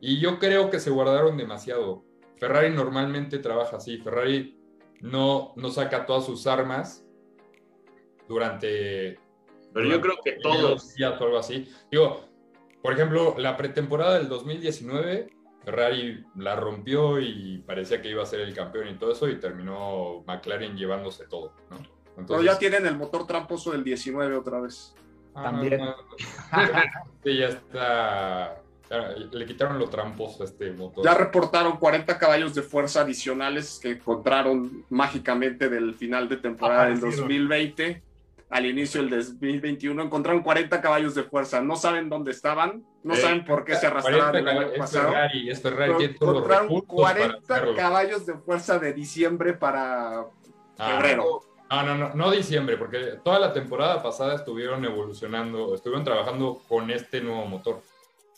Y 0.00 0.20
yo 0.20 0.38
creo 0.38 0.70
que 0.70 0.80
se 0.80 0.90
guardaron 0.90 1.36
demasiado. 1.36 2.04
Ferrari 2.38 2.70
normalmente 2.74 3.38
trabaja 3.38 3.76
así. 3.76 3.98
Ferrari 3.98 4.58
no, 5.00 5.52
no 5.56 5.70
saca 5.70 6.06
todas 6.06 6.26
sus 6.26 6.46
armas 6.46 7.04
durante. 8.28 9.18
Pero 9.72 9.88
yo 9.88 10.00
creo 10.00 10.16
que 10.24 10.32
todos. 10.42 10.94
Días 10.94 11.20
o 11.20 11.24
algo 11.24 11.38
así. 11.38 11.68
Digo, 11.90 12.24
por 12.82 12.92
ejemplo, 12.92 13.34
la 13.38 13.56
pretemporada 13.56 14.18
del 14.18 14.28
2019, 14.28 15.30
Ferrari 15.64 16.24
la 16.36 16.56
rompió 16.56 17.20
y 17.20 17.58
parecía 17.66 18.02
que 18.02 18.10
iba 18.10 18.22
a 18.22 18.26
ser 18.26 18.40
el 18.40 18.54
campeón 18.54 18.88
y 18.88 18.94
todo 18.94 19.12
eso, 19.12 19.28
y 19.28 19.38
terminó 19.38 20.22
McLaren 20.26 20.76
llevándose 20.76 21.26
todo. 21.26 21.54
¿no? 21.70 21.78
Entonces, 22.16 22.46
ya 22.46 22.58
tienen 22.58 22.86
el 22.86 22.96
motor 22.96 23.26
tramposo 23.26 23.72
del 23.72 23.84
19 23.84 24.36
otra 24.36 24.60
vez. 24.60 24.94
Ah, 25.34 25.44
También. 25.44 25.80
sí, 27.24 27.38
ya 27.38 27.48
está 27.48 28.62
le 29.32 29.46
quitaron 29.46 29.78
los 29.78 29.90
trampos 29.90 30.40
a 30.40 30.44
este 30.44 30.70
motor. 30.72 31.04
Ya 31.04 31.14
reportaron 31.14 31.78
40 31.78 32.18
caballos 32.18 32.54
de 32.54 32.62
fuerza 32.62 33.00
adicionales 33.00 33.78
que 33.80 33.92
encontraron 33.92 34.84
mágicamente 34.90 35.68
del 35.68 35.94
final 35.94 36.28
de 36.28 36.36
temporada 36.36 36.86
del 36.86 37.00
2020 37.00 38.02
al 38.52 38.66
inicio 38.66 39.02
del 39.02 39.10
2021. 39.10 40.02
Encontraron 40.02 40.42
40 40.42 40.80
caballos 40.82 41.14
de 41.14 41.22
fuerza. 41.24 41.62
No 41.62 41.74
saben 41.74 42.10
dónde 42.10 42.32
estaban, 42.32 42.84
no 43.02 43.16
saben 43.16 43.46
por 43.46 43.64
qué 43.64 43.76
se 43.76 43.86
arrastraron 43.86 44.36
el 44.36 44.46
año 44.46 44.68
pasado. 44.76 45.08
Ferrari, 45.08 45.50
es 45.50 45.62
Ferrari, 45.62 46.04
encontraron 46.04 46.80
40 46.82 47.74
caballos 47.74 48.26
de 48.26 48.34
fuerza 48.34 48.78
de 48.78 48.92
diciembre 48.92 49.54
para 49.54 50.26
ah, 50.78 50.90
febrero. 50.90 51.40
No, 51.70 51.82
no, 51.82 51.94
no, 51.96 52.14
no 52.14 52.30
diciembre, 52.30 52.76
porque 52.76 53.18
toda 53.24 53.38
la 53.38 53.54
temporada 53.54 54.02
pasada 54.02 54.34
estuvieron 54.34 54.84
evolucionando, 54.84 55.74
estuvieron 55.74 56.04
trabajando 56.04 56.60
con 56.68 56.90
este 56.90 57.22
nuevo 57.22 57.46
motor. 57.46 57.80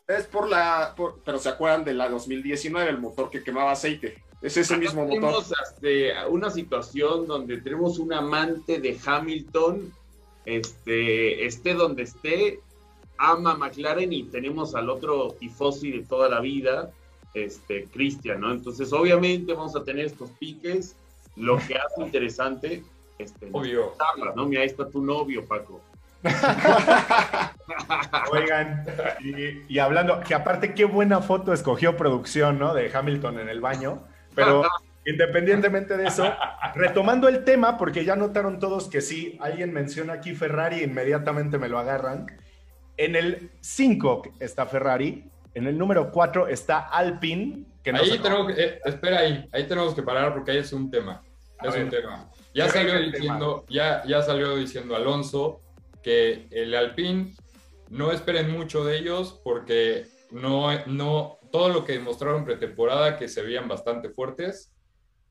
Es 0.06 0.26
por 0.26 0.48
la. 0.48 0.94
pero 1.24 1.38
se 1.38 1.48
acuerdan 1.48 1.82
de 1.82 1.94
la 1.94 2.08
2019, 2.08 2.88
el 2.88 2.98
motor 2.98 3.30
que 3.30 3.42
quemaba 3.42 3.72
aceite. 3.72 4.22
Es 4.40 4.56
ese 4.56 4.76
mismo 4.76 5.06
motor. 5.06 5.42
Tenemos 5.80 6.28
una 6.28 6.50
situación 6.50 7.26
donde 7.26 7.56
tenemos 7.62 7.98
un 7.98 8.12
amante 8.12 8.78
de 8.78 8.96
Hamilton, 9.04 9.92
este, 10.44 11.46
esté 11.46 11.74
donde 11.74 12.02
esté, 12.02 12.60
ama 13.18 13.56
McLaren 13.56 14.12
y 14.12 14.24
tenemos 14.24 14.74
al 14.74 14.90
otro 14.90 15.36
tifosi 15.38 15.92
de 15.92 16.02
toda 16.04 16.28
la 16.28 16.40
vida, 16.40 16.90
este, 17.34 17.84
Christian, 17.86 18.40
¿no? 18.40 18.50
Entonces, 18.52 18.92
obviamente 18.92 19.52
vamos 19.52 19.76
a 19.76 19.84
tener 19.84 20.06
estos 20.06 20.30
piques, 20.30 20.96
lo 21.36 21.58
que 21.58 21.76
hace 21.76 22.02
interesante, 22.02 22.82
este, 23.18 23.48
Obvio. 23.52 23.92
¿no? 24.34 24.46
Mira, 24.46 24.62
ahí 24.62 24.66
está 24.66 24.88
tu 24.88 25.02
novio, 25.02 25.46
Paco. 25.46 25.80
Oigan, 28.32 28.86
y, 29.68 29.78
hablando, 29.78 30.20
que 30.20 30.34
aparte 30.34 30.74
qué 30.74 30.86
buena 30.86 31.20
foto 31.20 31.52
escogió 31.52 31.96
producción, 31.96 32.58
¿no? 32.58 32.72
De 32.72 32.90
Hamilton 32.92 33.40
en 33.40 33.50
el 33.50 33.60
baño, 33.60 34.02
pero 34.34 34.62
independientemente 35.06 35.96
de 35.96 36.06
eso, 36.06 36.32
retomando 36.74 37.28
el 37.28 37.44
tema, 37.44 37.76
porque 37.76 38.04
ya 38.04 38.16
notaron 38.16 38.58
todos 38.58 38.88
que 38.88 39.00
sí, 39.00 39.36
alguien 39.40 39.72
menciona 39.72 40.14
aquí 40.14 40.34
Ferrari, 40.34 40.82
inmediatamente 40.82 41.58
me 41.58 41.68
lo 41.68 41.78
agarran. 41.78 42.26
En 42.96 43.16
el 43.16 43.50
5 43.60 44.34
está 44.40 44.66
Ferrari, 44.66 45.30
en 45.54 45.66
el 45.66 45.76
número 45.78 46.10
4 46.10 46.48
está 46.48 46.80
Alpine. 46.80 47.64
Que 47.82 47.90
ahí 47.90 48.18
tenemos 48.18 48.52
que, 48.52 48.62
eh, 48.62 48.80
espera 48.84 49.18
ahí, 49.20 49.48
ahí 49.52 49.64
tenemos 49.66 49.94
que 49.94 50.02
parar 50.02 50.32
porque 50.32 50.52
ahí 50.52 50.58
es 50.58 50.72
un 50.72 50.90
tema. 50.90 51.22
Es 51.62 51.74
un 51.76 51.90
tema. 51.90 52.30
Ya 52.54 52.68
salió 52.68 52.98
diciendo, 52.98 53.64
ya, 53.68 54.02
ya 54.04 54.22
salió 54.22 54.56
diciendo 54.56 54.94
Alonso 54.94 55.60
que 56.02 56.46
el 56.50 56.74
Alpine 56.74 57.32
no 57.90 58.12
esperen 58.12 58.50
mucho 58.50 58.84
de 58.84 58.98
ellos 58.98 59.40
porque 59.42 60.06
no, 60.30 60.68
no, 60.86 61.38
todo 61.50 61.68
lo 61.68 61.84
que 61.84 61.92
demostraron 61.92 62.44
pretemporada 62.44 63.16
que 63.16 63.28
se 63.28 63.42
veían 63.42 63.68
bastante 63.68 64.10
fuertes, 64.10 64.73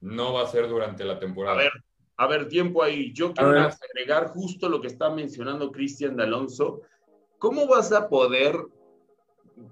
no 0.03 0.33
va 0.33 0.43
a 0.43 0.47
ser 0.47 0.67
durante 0.67 1.05
la 1.05 1.17
temporada. 1.17 1.55
A 1.55 1.59
ver, 1.59 1.71
a 2.17 2.27
ver, 2.27 2.47
tiempo 2.49 2.83
ahí. 2.83 3.13
Yo 3.13 3.33
quiero 3.33 3.57
agregar 3.59 4.27
justo 4.27 4.67
lo 4.67 4.81
que 4.81 4.87
está 4.87 5.09
mencionando 5.09 5.71
Cristian 5.71 6.17
de 6.17 6.23
Alonso. 6.23 6.81
¿Cómo 7.39 7.67
vas 7.67 7.91
a 7.93 8.09
poder 8.09 8.57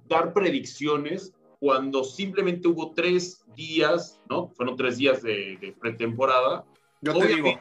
dar 0.07 0.33
predicciones 0.33 1.33
cuando 1.59 2.03
simplemente 2.03 2.67
hubo 2.67 2.91
tres 2.91 3.43
días, 3.55 4.21
¿no? 4.29 4.47
Fueron 4.47 4.77
tres 4.77 4.97
días 4.97 5.21
de, 5.21 5.75
pretemporada. 5.79 6.65
Yo 7.01 7.17
te 7.17 7.27
digo. 7.27 7.59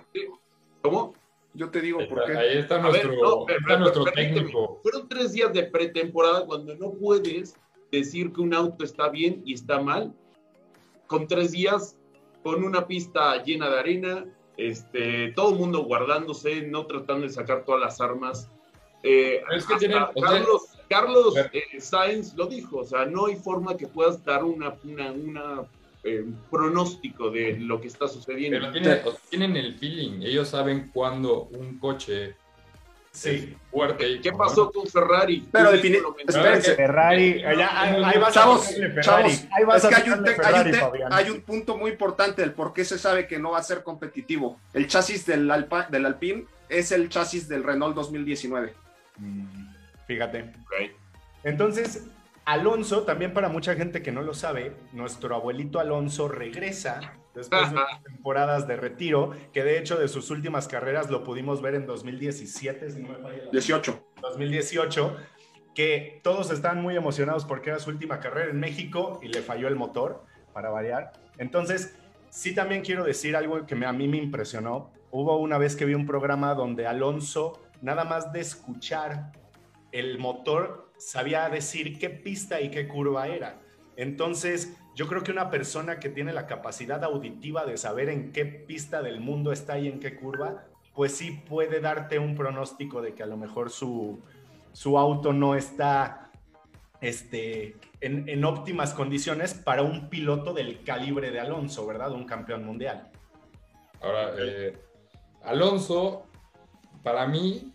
¿Cómo? 0.82 1.14
Yo 1.52 1.70
te 1.70 1.80
digo 1.80 1.98
por 2.08 2.24
qué. 2.24 2.38
Ahí 2.38 2.58
está 2.58 2.78
nuestro, 2.78 3.46
nuestro 3.78 4.04
técnico. 4.04 4.78
Fueron 4.82 5.08
tres 5.08 5.32
días 5.32 5.52
de 5.52 5.64
pretemporada 5.64 6.46
cuando 6.46 6.76
no 6.76 6.92
puedes 6.92 7.56
decir 7.90 8.32
que 8.32 8.40
un 8.40 8.54
auto 8.54 8.84
está 8.84 9.08
bien 9.08 9.42
y 9.44 9.54
está 9.54 9.80
mal. 9.80 10.14
Con 11.08 11.26
tres 11.26 11.50
días, 11.50 11.99
con 12.42 12.64
una 12.64 12.86
pista 12.86 13.42
llena 13.42 13.68
de 13.70 13.78
arena, 13.78 14.24
este, 14.56 15.32
todo 15.32 15.50
el 15.52 15.58
mundo 15.58 15.84
guardándose, 15.84 16.62
no 16.62 16.86
tratando 16.86 17.26
de 17.26 17.32
sacar 17.32 17.64
todas 17.64 17.80
las 17.80 18.00
armas. 18.00 18.48
eh, 19.02 19.42
Es 19.56 19.64
que 19.64 19.74
hasta 19.74 19.78
tienen- 19.78 20.02
o 20.14 20.20
sea- 20.20 20.28
Carlos, 20.30 20.62
Carlos 20.90 21.36
A 21.38 21.42
ver. 21.44 21.50
eh, 21.54 21.80
Sainz 21.80 22.34
lo 22.34 22.46
dijo, 22.46 22.78
o 22.80 22.84
sea, 22.84 23.06
no 23.06 23.26
hay 23.26 23.36
forma 23.36 23.74
que 23.76 23.86
puedas 23.86 24.22
dar 24.24 24.44
una, 24.44 24.74
una, 24.84 25.12
una, 25.12 25.62
eh, 26.04 26.20
un 26.20 26.38
pronóstico 26.50 27.30
de 27.30 27.56
lo 27.58 27.80
que 27.80 27.88
está 27.88 28.06
sucediendo. 28.08 28.58
Pero 28.72 28.84
sea, 28.84 29.02
tienen 29.30 29.56
el 29.56 29.72
feeling, 29.78 30.20
ellos 30.22 30.48
saben 30.48 30.90
cuándo 30.92 31.44
un 31.44 31.78
coche 31.78 32.36
Sí. 33.12 33.56
fuerte. 33.70 34.08
y 34.08 34.20
¿Qué 34.20 34.30
cuándo 34.30 34.48
pasó 34.54 34.72
con 34.72 34.86
Ferrari? 34.86 35.48
Pero 35.50 35.70
Tú 35.70 35.76
defini- 35.76 35.90
mismo 35.94 36.08
lo 36.10 36.14
mencionaste. 36.14 36.58
espérense. 36.58 36.74
Ferrari, 36.76 37.44
allá, 37.44 37.80
ahí, 37.82 38.02
ahí 38.04 38.18
vas 38.20 38.32
Chavos, 38.34 38.60
a 38.60 38.64
sacarle 38.70 39.02
chavos, 39.02 39.32
Ferrari. 39.32 39.48
Ahí 39.58 39.64
vas 39.64 39.84
es 39.84 39.88
que 39.88 39.94
a 39.94 39.98
hay 39.98 40.04
un, 40.04 40.10
sacarle 40.10 40.24
te- 40.24 40.30
hay, 40.30 40.36
un 40.38 40.44
Ferrari, 40.44 40.70
te- 40.70 40.78
Fabián. 40.78 41.12
hay 41.12 41.30
un 41.30 41.40
punto 41.42 41.76
muy 41.76 41.90
importante 41.90 42.42
del 42.42 42.52
por 42.52 42.72
qué 42.72 42.84
se 42.84 42.98
sabe 42.98 43.26
que 43.26 43.38
no 43.38 43.50
va 43.52 43.58
a 43.58 43.62
ser 43.64 43.82
competitivo. 43.82 44.60
El 44.72 44.86
chasis 44.86 45.26
del, 45.26 45.50
Alpa, 45.50 45.86
del 45.90 46.06
Alpine 46.06 46.44
es 46.68 46.92
el 46.92 47.08
chasis 47.08 47.48
del 47.48 47.64
Renault 47.64 47.96
2019. 47.96 48.74
Mm, 49.18 49.44
Fíjate. 50.06 50.52
Entonces, 51.44 52.04
Alonso, 52.44 53.02
también 53.02 53.32
para 53.32 53.48
mucha 53.48 53.74
gente 53.74 54.02
que 54.02 54.12
no 54.12 54.22
lo 54.22 54.34
sabe, 54.34 54.72
nuestro 54.92 55.34
abuelito 55.34 55.78
Alonso 55.80 56.28
regresa 56.28 57.14
después 57.34 57.70
de 57.70 57.76
unas 57.76 58.02
temporadas 58.02 58.66
de 58.66 58.76
retiro, 58.76 59.32
que 59.52 59.62
de 59.64 59.78
hecho 59.78 59.96
de 59.96 60.08
sus 60.08 60.30
últimas 60.30 60.68
carreras 60.68 61.10
lo 61.10 61.24
pudimos 61.24 61.62
ver 61.62 61.74
en 61.74 61.86
2017, 61.86 62.90
si 62.90 63.02
no 63.02 63.08
me 63.08 63.16
falla 63.16 63.44
la- 63.44 63.50
18. 63.50 64.04
2018, 64.20 65.16
que 65.74 66.20
todos 66.22 66.50
estaban 66.50 66.82
muy 66.82 66.96
emocionados 66.96 67.44
porque 67.44 67.70
era 67.70 67.78
su 67.78 67.90
última 67.90 68.20
carrera 68.20 68.50
en 68.50 68.58
México 68.58 69.20
y 69.22 69.28
le 69.28 69.42
falló 69.42 69.68
el 69.68 69.76
motor, 69.76 70.24
para 70.52 70.70
variar. 70.70 71.12
Entonces, 71.38 71.96
sí 72.28 72.54
también 72.54 72.82
quiero 72.82 73.04
decir 73.04 73.36
algo 73.36 73.66
que 73.66 73.76
me- 73.76 73.86
a 73.86 73.92
mí 73.92 74.08
me 74.08 74.16
impresionó. 74.16 74.92
Hubo 75.12 75.36
una 75.38 75.58
vez 75.58 75.76
que 75.76 75.84
vi 75.84 75.94
un 75.94 76.06
programa 76.06 76.54
donde 76.54 76.86
Alonso, 76.88 77.62
nada 77.80 78.04
más 78.04 78.32
de 78.32 78.40
escuchar 78.40 79.32
el 79.92 80.18
motor, 80.18 80.90
sabía 80.98 81.48
decir 81.48 81.98
qué 81.98 82.10
pista 82.10 82.60
y 82.60 82.70
qué 82.70 82.88
curva 82.88 83.28
era. 83.28 83.60
Entonces, 83.96 84.76
yo 84.94 85.06
creo 85.06 85.22
que 85.22 85.32
una 85.32 85.50
persona 85.50 85.98
que 85.98 86.08
tiene 86.08 86.32
la 86.32 86.46
capacidad 86.46 87.02
auditiva 87.04 87.64
de 87.64 87.76
saber 87.76 88.08
en 88.08 88.32
qué 88.32 88.44
pista 88.44 89.02
del 89.02 89.20
mundo 89.20 89.52
está 89.52 89.78
y 89.78 89.88
en 89.88 90.00
qué 90.00 90.16
curva, 90.16 90.64
pues 90.94 91.16
sí 91.16 91.30
puede 91.48 91.80
darte 91.80 92.18
un 92.18 92.34
pronóstico 92.34 93.00
de 93.00 93.14
que 93.14 93.22
a 93.22 93.26
lo 93.26 93.36
mejor 93.36 93.70
su, 93.70 94.20
su 94.72 94.98
auto 94.98 95.32
no 95.32 95.54
está 95.54 96.30
este, 97.00 97.76
en, 98.00 98.28
en 98.28 98.44
óptimas 98.44 98.92
condiciones 98.92 99.54
para 99.54 99.82
un 99.82 100.10
piloto 100.10 100.52
del 100.52 100.82
calibre 100.82 101.30
de 101.30 101.40
Alonso, 101.40 101.86
¿verdad? 101.86 102.12
Un 102.12 102.24
campeón 102.26 102.64
mundial. 102.64 103.08
Ahora, 104.02 104.32
eh, 104.38 104.76
Alonso, 105.44 106.26
para 107.02 107.26
mí, 107.26 107.72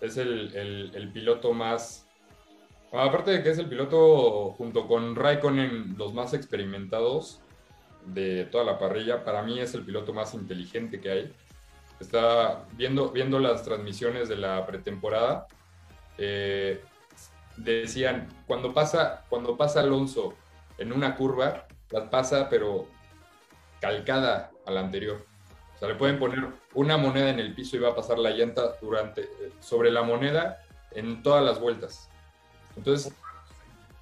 es 0.00 0.16
el, 0.16 0.54
el- 0.56 0.92
el 0.94 1.12
piloto 1.12 1.52
más. 1.52 2.05
Aparte 2.98 3.30
de 3.30 3.42
que 3.42 3.50
es 3.50 3.58
el 3.58 3.68
piloto, 3.68 4.52
junto 4.52 4.86
con 4.86 5.16
Raikkonen, 5.16 5.96
los 5.98 6.14
más 6.14 6.34
experimentados 6.34 7.40
de 8.06 8.44
toda 8.44 8.64
la 8.64 8.78
parrilla, 8.78 9.24
para 9.24 9.42
mí 9.42 9.58
es 9.58 9.74
el 9.74 9.84
piloto 9.84 10.12
más 10.12 10.34
inteligente 10.34 11.00
que 11.00 11.10
hay. 11.10 11.32
Está 12.00 12.64
viendo, 12.72 13.10
viendo 13.10 13.38
las 13.38 13.62
transmisiones 13.64 14.28
de 14.28 14.36
la 14.36 14.66
pretemporada. 14.66 15.46
eh, 16.18 16.82
decían, 17.56 18.28
cuando 18.46 18.72
pasa, 18.72 19.24
cuando 19.28 19.56
pasa 19.56 19.80
Alonso 19.80 20.34
en 20.78 20.92
una 20.92 21.16
curva, 21.16 21.66
la 21.90 22.10
pasa, 22.10 22.48
pero 22.48 22.86
calcada 23.80 24.50
a 24.66 24.70
la 24.70 24.80
anterior. 24.80 25.24
O 25.74 25.78
sea, 25.78 25.88
le 25.88 25.94
pueden 25.94 26.18
poner 26.18 26.46
una 26.74 26.96
moneda 26.96 27.30
en 27.30 27.38
el 27.38 27.54
piso 27.54 27.76
y 27.76 27.80
va 27.80 27.90
a 27.90 27.94
pasar 27.94 28.18
la 28.18 28.30
llanta 28.30 28.76
durante, 28.80 29.28
sobre 29.60 29.90
la 29.90 30.02
moneda 30.02 30.62
en 30.92 31.22
todas 31.22 31.44
las 31.44 31.60
vueltas. 31.60 32.10
Entonces, 32.76 33.12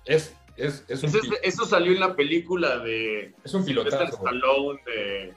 es, 0.04 0.34
es, 0.56 0.84
es 0.88 1.02
un, 1.02 1.12
Eso, 1.42 1.64
salió 1.66 1.92
en 1.92 2.00
la 2.00 2.14
película 2.14 2.78
de 2.78 3.34
es 3.44 3.54
un 3.54 3.64
pilotazo. 3.64 4.04
Stallone 4.04 4.80
de, 4.86 5.34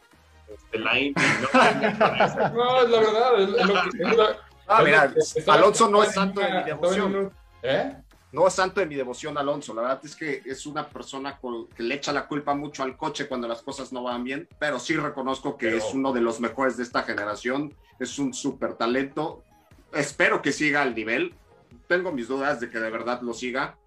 de 0.72 0.80
la 0.80 1.00
Indy, 1.00 1.22
¿no? 1.54 2.50
No, 2.54 2.82
es 2.82 2.90
la 2.90 3.00
verdad. 3.00 3.42
Es, 3.42 3.50
es 3.50 3.66
lo 3.68 3.74
que- 3.92 4.04
es 4.04 4.18
la- 4.18 4.38
Ah, 4.70 4.80
es 4.80 4.86
mira, 4.86 5.06
lo 5.08 5.14
que- 5.14 5.20
estaba- 5.20 5.58
Alonso 5.60 5.90
no 5.90 6.04
es 6.04 6.14
santo 6.14 6.42
de 6.42 6.52
mi 6.52 6.64
devoción. 6.64 7.32
¿Eh? 7.64 7.96
No 8.34 8.46
es 8.46 8.54
santo 8.54 8.82
de 8.82 8.86
mi 8.86 8.96
devoción 8.96 9.38
Alonso, 9.38 9.74
la 9.74 9.82
verdad 9.84 10.02
es 10.04 10.14
que 10.14 10.42
es 10.46 10.66
una 10.66 10.86
persona 10.90 11.40
que 11.76 11.82
le 11.84 11.96
echa 11.96 12.12
la 12.12 12.28
culpa 12.28 12.54
mucho 12.54 12.84
al 12.84 12.98
coche 12.98 13.28
cuando 13.30 13.48
las 13.48 13.62
cosas 13.62 13.94
no 13.94 14.04
van 14.04 14.26
bien, 14.26 14.50
pero 14.60 14.80
sí 14.80 14.98
reconozco 14.98 15.58
que 15.58 15.68
Pero- 15.68 15.78
es 15.78 15.94
uno 15.94 16.12
de 16.12 16.20
los 16.20 16.42
mejores 16.42 16.76
de 16.76 16.84
esta 16.84 17.04
generación, 17.04 17.74
es 18.00 18.20
un 18.20 18.34
súper 18.34 18.74
talento, 18.74 19.44
espero 19.94 20.42
que 20.42 20.52
siga 20.52 20.82
al 20.82 20.94
nivel, 20.94 21.34
tengo 21.88 22.12
mis 22.12 22.28
dudas 22.28 22.60
de 22.60 22.70
que 22.70 22.80
de 22.80 22.90
verdad 22.90 23.22
lo 23.22 23.34
siga, 23.34 23.78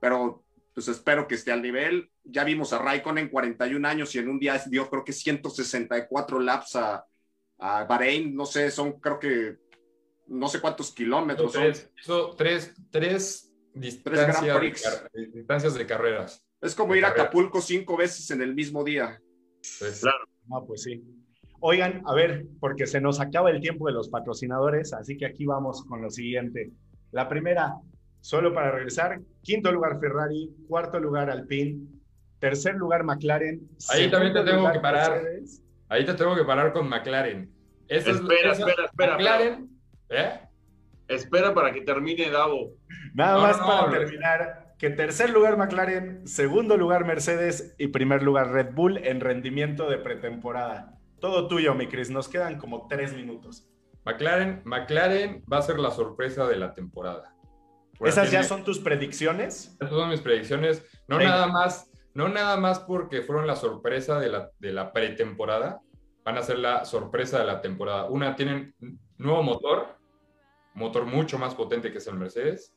pero 0.00 0.44
pues 0.74 0.88
espero 0.88 1.26
que 1.26 1.36
esté 1.36 1.52
al 1.52 1.62
nivel, 1.62 2.10
ya 2.22 2.44
vimos 2.44 2.72
a 2.72 2.78
Raikkonen 2.78 3.30
41 3.30 3.88
años 3.88 4.14
y 4.14 4.18
en 4.18 4.28
un 4.28 4.38
día 4.38 4.62
dio 4.66 4.90
creo 4.90 5.04
que 5.04 5.12
164 5.12 6.38
laps 6.40 6.76
a, 6.76 7.06
a 7.58 7.84
Bahrein, 7.84 8.34
no 8.34 8.44
sé, 8.44 8.70
son 8.70 9.00
creo 9.00 9.18
que 9.18 9.56
no 10.26 10.48
sé 10.48 10.60
cuántos 10.60 10.92
kilómetros 10.92 11.52
son. 11.52 11.62
Tres, 11.62 11.90
hizo 12.02 12.30
tres, 12.36 12.74
tres 12.90 13.54
distancias, 13.72 14.42
Grand 14.42 15.10
de, 15.12 15.26
distancias 15.28 15.74
de 15.74 15.86
carreras. 15.86 16.44
Es 16.60 16.74
como 16.74 16.92
de 16.92 16.98
ir 16.98 17.04
a 17.04 17.08
carrera. 17.08 17.24
Acapulco 17.24 17.60
cinco 17.60 17.96
veces 17.96 18.30
en 18.30 18.42
el 18.42 18.54
mismo 18.54 18.84
día. 18.84 19.20
Entonces, 19.62 20.00
Claro. 20.00 20.24
Ah, 20.50 20.60
pues 20.66 20.82
sí. 20.82 21.02
Oigan, 21.60 22.02
a 22.06 22.14
ver, 22.14 22.46
porque 22.60 22.86
se 22.86 23.00
nos 23.00 23.18
acaba 23.18 23.50
el 23.50 23.60
tiempo 23.60 23.86
de 23.86 23.94
los 23.94 24.08
patrocinadores, 24.08 24.92
así 24.92 25.16
que 25.16 25.26
aquí 25.26 25.46
vamos 25.46 25.84
con 25.84 26.02
lo 26.02 26.10
siguiente. 26.10 26.70
La 27.16 27.30
primera, 27.30 27.76
solo 28.20 28.52
para 28.52 28.72
regresar, 28.72 29.18
quinto 29.42 29.72
lugar 29.72 29.98
Ferrari, 29.98 30.50
cuarto 30.68 31.00
lugar 31.00 31.30
Alpine, 31.30 31.78
tercer 32.38 32.74
lugar 32.74 33.04
McLaren. 33.04 33.66
Ahí 33.88 34.10
también 34.10 34.34
te 34.34 34.42
tengo 34.44 34.70
que 34.70 34.80
parar. 34.80 35.12
Mercedes. 35.12 35.62
Ahí 35.88 36.04
te 36.04 36.12
tengo 36.12 36.36
que 36.36 36.44
parar 36.44 36.74
con 36.74 36.86
McLaren. 36.90 37.50
Esa 37.88 38.10
es- 38.10 38.16
Espera, 38.16 38.52
esa- 38.52 38.68
espera, 38.68 38.84
espera, 38.84 39.12
McLaren, 39.14 39.70
¿eh? 40.10 40.40
Espera 41.08 41.54
para 41.54 41.72
que 41.72 41.80
termine 41.80 42.28
Davo. 42.30 42.72
Nada 43.14 43.36
No, 43.36 43.40
más 43.40 43.58
no, 43.60 43.66
para 43.66 43.86
no, 43.86 43.92
terminar, 43.92 44.74
que 44.78 44.90
tercer 44.90 45.30
lugar 45.30 45.56
McLaren, 45.56 46.28
segundo 46.28 46.76
lugar 46.76 47.06
Mercedes 47.06 47.74
y 47.78 47.86
primer 47.88 48.22
lugar 48.22 48.50
Red 48.50 48.74
Bull 48.74 48.98
en 48.98 49.20
rendimiento 49.20 49.88
de 49.88 49.96
pretemporada. 49.96 50.98
Todo 51.18 51.48
tuyo, 51.48 51.74
mi 51.74 51.86
Cris, 51.86 52.10
nos 52.10 52.28
quedan 52.28 52.58
como 52.58 52.86
tres 52.88 53.14
minutos. 53.16 53.66
McLaren, 54.06 54.62
McLaren 54.64 55.44
va 55.52 55.58
a 55.58 55.62
ser 55.62 55.80
la 55.80 55.90
sorpresa 55.90 56.46
de 56.46 56.56
la 56.56 56.72
temporada. 56.74 57.34
¿Esas 58.00 58.30
ya 58.30 58.44
son 58.44 58.62
tus 58.62 58.78
predicciones? 58.78 59.76
Esas 59.80 59.90
son 59.90 60.10
mis 60.10 60.20
predicciones. 60.20 60.84
No 61.08 61.18
Venga. 61.18 61.30
nada 61.30 61.46
más, 61.48 61.90
no 62.14 62.28
nada 62.28 62.56
más 62.56 62.78
porque 62.78 63.22
fueron 63.22 63.48
la 63.48 63.56
sorpresa 63.56 64.20
de 64.20 64.28
la, 64.28 64.50
de 64.60 64.72
la 64.72 64.92
pretemporada, 64.92 65.80
van 66.24 66.38
a 66.38 66.42
ser 66.42 66.60
la 66.60 66.84
sorpresa 66.84 67.40
de 67.40 67.46
la 67.46 67.60
temporada. 67.60 68.04
Una, 68.04 68.36
tienen 68.36 68.74
nuevo 69.18 69.42
motor, 69.42 69.96
motor 70.74 71.04
mucho 71.04 71.36
más 71.36 71.56
potente 71.56 71.90
que 71.90 71.98
es 71.98 72.06
el 72.06 72.14
Mercedes. 72.14 72.76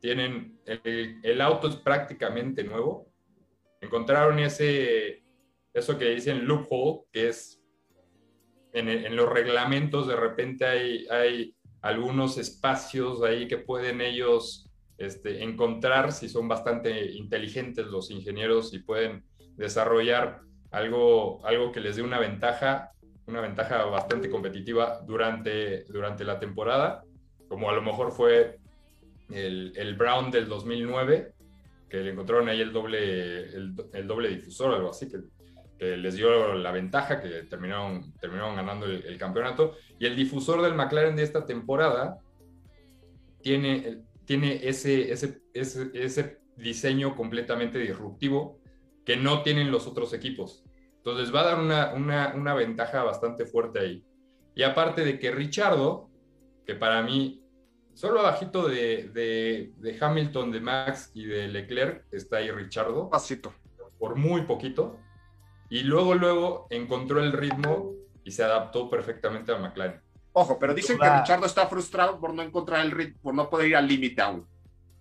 Tienen, 0.00 0.60
el, 0.64 1.18
el 1.24 1.40
auto 1.40 1.66
es 1.68 1.76
prácticamente 1.76 2.62
nuevo. 2.62 3.08
Encontraron 3.80 4.38
ese, 4.38 5.24
eso 5.74 5.98
que 5.98 6.10
dicen 6.10 6.46
loophole, 6.46 7.00
que 7.10 7.28
es 7.28 7.57
en, 8.72 8.88
en 8.88 9.16
los 9.16 9.28
reglamentos 9.28 10.06
de 10.06 10.16
repente 10.16 10.66
hay, 10.66 11.06
hay 11.08 11.54
algunos 11.80 12.38
espacios 12.38 13.22
ahí 13.22 13.46
que 13.48 13.58
pueden 13.58 14.00
ellos 14.00 14.68
este, 14.98 15.42
encontrar 15.42 16.12
si 16.12 16.28
son 16.28 16.48
bastante 16.48 17.12
inteligentes 17.12 17.86
los 17.86 18.10
ingenieros 18.10 18.74
y 18.74 18.80
pueden 18.80 19.24
desarrollar 19.56 20.40
algo, 20.70 21.44
algo 21.46 21.72
que 21.72 21.80
les 21.80 21.96
dé 21.96 22.02
una 22.02 22.18
ventaja, 22.18 22.90
una 23.26 23.40
ventaja 23.40 23.84
bastante 23.84 24.28
competitiva 24.28 25.00
durante, 25.06 25.84
durante 25.84 26.24
la 26.24 26.38
temporada, 26.38 27.04
como 27.48 27.70
a 27.70 27.74
lo 27.74 27.82
mejor 27.82 28.12
fue 28.12 28.58
el, 29.30 29.72
el 29.76 29.94
Brown 29.94 30.30
del 30.30 30.48
2009, 30.48 31.32
que 31.88 31.98
le 31.98 32.10
encontraron 32.10 32.48
ahí 32.48 32.60
el 32.60 32.72
doble, 32.72 33.44
el, 33.44 33.74
el 33.92 34.06
doble 34.06 34.28
difusor 34.28 34.74
algo 34.74 34.90
así, 34.90 35.08
que, 35.08 35.18
que 35.78 35.96
les 35.96 36.16
dio 36.16 36.54
la 36.54 36.72
ventaja, 36.72 37.20
que 37.20 37.28
terminaron, 37.44 38.12
terminaron 38.20 38.56
ganando 38.56 38.86
el, 38.86 39.04
el 39.04 39.18
campeonato. 39.18 39.76
Y 39.98 40.06
el 40.06 40.16
difusor 40.16 40.60
del 40.62 40.74
McLaren 40.74 41.16
de 41.16 41.22
esta 41.22 41.46
temporada 41.46 42.18
tiene, 43.42 44.02
tiene 44.24 44.60
ese, 44.68 45.12
ese, 45.12 45.40
ese, 45.54 45.90
ese 45.94 46.38
diseño 46.56 47.14
completamente 47.14 47.78
disruptivo 47.78 48.60
que 49.04 49.16
no 49.16 49.42
tienen 49.42 49.70
los 49.70 49.86
otros 49.86 50.12
equipos. 50.12 50.64
Entonces 50.96 51.34
va 51.34 51.40
a 51.40 51.44
dar 51.44 51.60
una, 51.60 51.94
una, 51.94 52.34
una 52.34 52.54
ventaja 52.54 53.02
bastante 53.04 53.46
fuerte 53.46 53.78
ahí. 53.78 54.04
Y 54.54 54.64
aparte 54.64 55.04
de 55.04 55.18
que 55.18 55.30
Richardo, 55.30 56.10
que 56.66 56.74
para 56.74 57.02
mí, 57.02 57.42
solo 57.94 58.20
abajito 58.20 58.68
de, 58.68 59.08
de, 59.14 59.72
de 59.76 59.98
Hamilton, 59.98 60.50
de 60.50 60.60
Max 60.60 61.12
y 61.14 61.24
de 61.24 61.48
Leclerc, 61.48 62.04
está 62.10 62.38
ahí 62.38 62.50
Richardo, 62.50 63.08
Pasito. 63.08 63.54
por 63.98 64.16
muy 64.16 64.42
poquito. 64.42 64.98
Y 65.70 65.82
luego, 65.82 66.14
luego 66.14 66.66
encontró 66.70 67.20
el 67.20 67.32
ritmo 67.32 67.92
y 68.24 68.30
se 68.30 68.42
adaptó 68.44 68.88
perfectamente 68.88 69.52
a 69.52 69.58
McLaren. 69.58 70.00
Ojo, 70.32 70.58
pero 70.58 70.74
dicen 70.74 70.98
que 70.98 71.08
Richardo 71.08 71.46
está 71.46 71.66
frustrado 71.66 72.20
por 72.20 72.32
no 72.32 72.42
encontrar 72.42 72.84
el 72.84 72.92
rit- 72.92 73.16
por 73.20 73.34
no 73.34 73.50
poder 73.50 73.68
ir 73.68 73.76
al 73.76 73.88
límite 73.88 74.22
aún. 74.22 74.46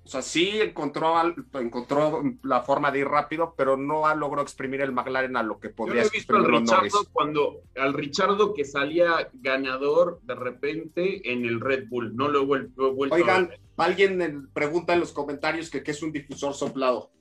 O 0.04 0.10
sea, 0.10 0.22
sí 0.22 0.62
encontró, 0.62 1.18
al- 1.18 1.36
encontró 1.56 2.24
la 2.44 2.62
forma 2.62 2.92
de 2.92 3.00
ir 3.00 3.08
rápido, 3.08 3.54
pero 3.58 3.76
no 3.76 4.08
ha 4.08 4.16
logrado 4.16 4.42
exprimir 4.44 4.80
el 4.80 4.94
McLaren 4.94 5.36
a 5.36 5.44
lo 5.44 5.60
que 5.60 5.68
Yo 5.68 5.76
podría 5.76 6.02
no 6.04 6.08
he 6.08 6.12
visto 6.12 6.36
al. 6.36 6.46
Richardo 6.46 7.06
cuando, 7.12 7.62
al 7.76 7.94
Richardo 7.94 8.54
que 8.54 8.64
salía 8.64 9.30
ganador 9.34 10.20
de 10.24 10.36
repente 10.36 11.32
en 11.32 11.44
el 11.46 11.60
Red 11.60 11.88
Bull. 11.90 12.16
No 12.16 12.30
lo 12.30 12.42
he 12.42 12.46
vuel- 12.46 12.72
lo 12.78 12.88
he 12.88 12.94
vuelto 12.94 13.16
a 13.16 13.18
Oigan, 13.18 13.50
ver. 13.50 13.60
alguien 13.78 14.22
en- 14.22 14.48
pregunta 14.54 14.94
en 14.94 15.02
los 15.02 15.12
comentarios 15.12 15.70
que 15.70 15.84
qué 15.84 15.92
es 15.92 16.02
un 16.02 16.14
difusor 16.14 16.54
soplado. 16.54 17.12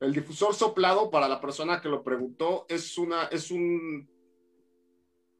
El 0.00 0.12
difusor 0.12 0.54
soplado, 0.54 1.10
para 1.10 1.28
la 1.28 1.40
persona 1.40 1.80
que 1.80 1.88
lo 1.88 2.02
preguntó, 2.02 2.66
es 2.68 2.98
una, 2.98 3.24
es 3.24 3.50
un, 3.50 4.08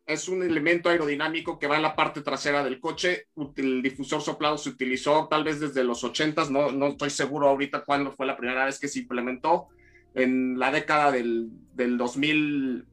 es 0.07 0.29
un 0.29 0.43
elemento 0.43 0.89
aerodinámico 0.89 1.59
que 1.59 1.67
va 1.67 1.77
en 1.77 1.83
la 1.83 1.95
parte 1.95 2.23
trasera 2.23 2.65
del 2.65 2.81
coche. 2.81 3.29
El 3.57 3.83
difusor 3.83 4.23
soplado 4.23 4.57
se 4.57 4.71
utilizó 4.71 5.29
tal 5.29 5.45
vez 5.45 5.61
desde 5.61 5.85
los 5.85 6.03
80s, 6.03 6.49
no, 6.49 6.73
no 6.73 6.87
estoy 6.87 7.11
seguro 7.11 7.49
ahorita 7.49 7.85
cuándo 7.85 8.13
fue 8.13 8.27
la 8.27 8.37
primera 8.37 8.65
vez 8.65 8.79
que 8.79 8.89
se 8.89 9.01
implementó. 9.01 9.69
En 10.15 10.59
la 10.59 10.71
década 10.71 11.13
del, 11.13 11.49
del 11.75 11.99
2000, 11.99 12.87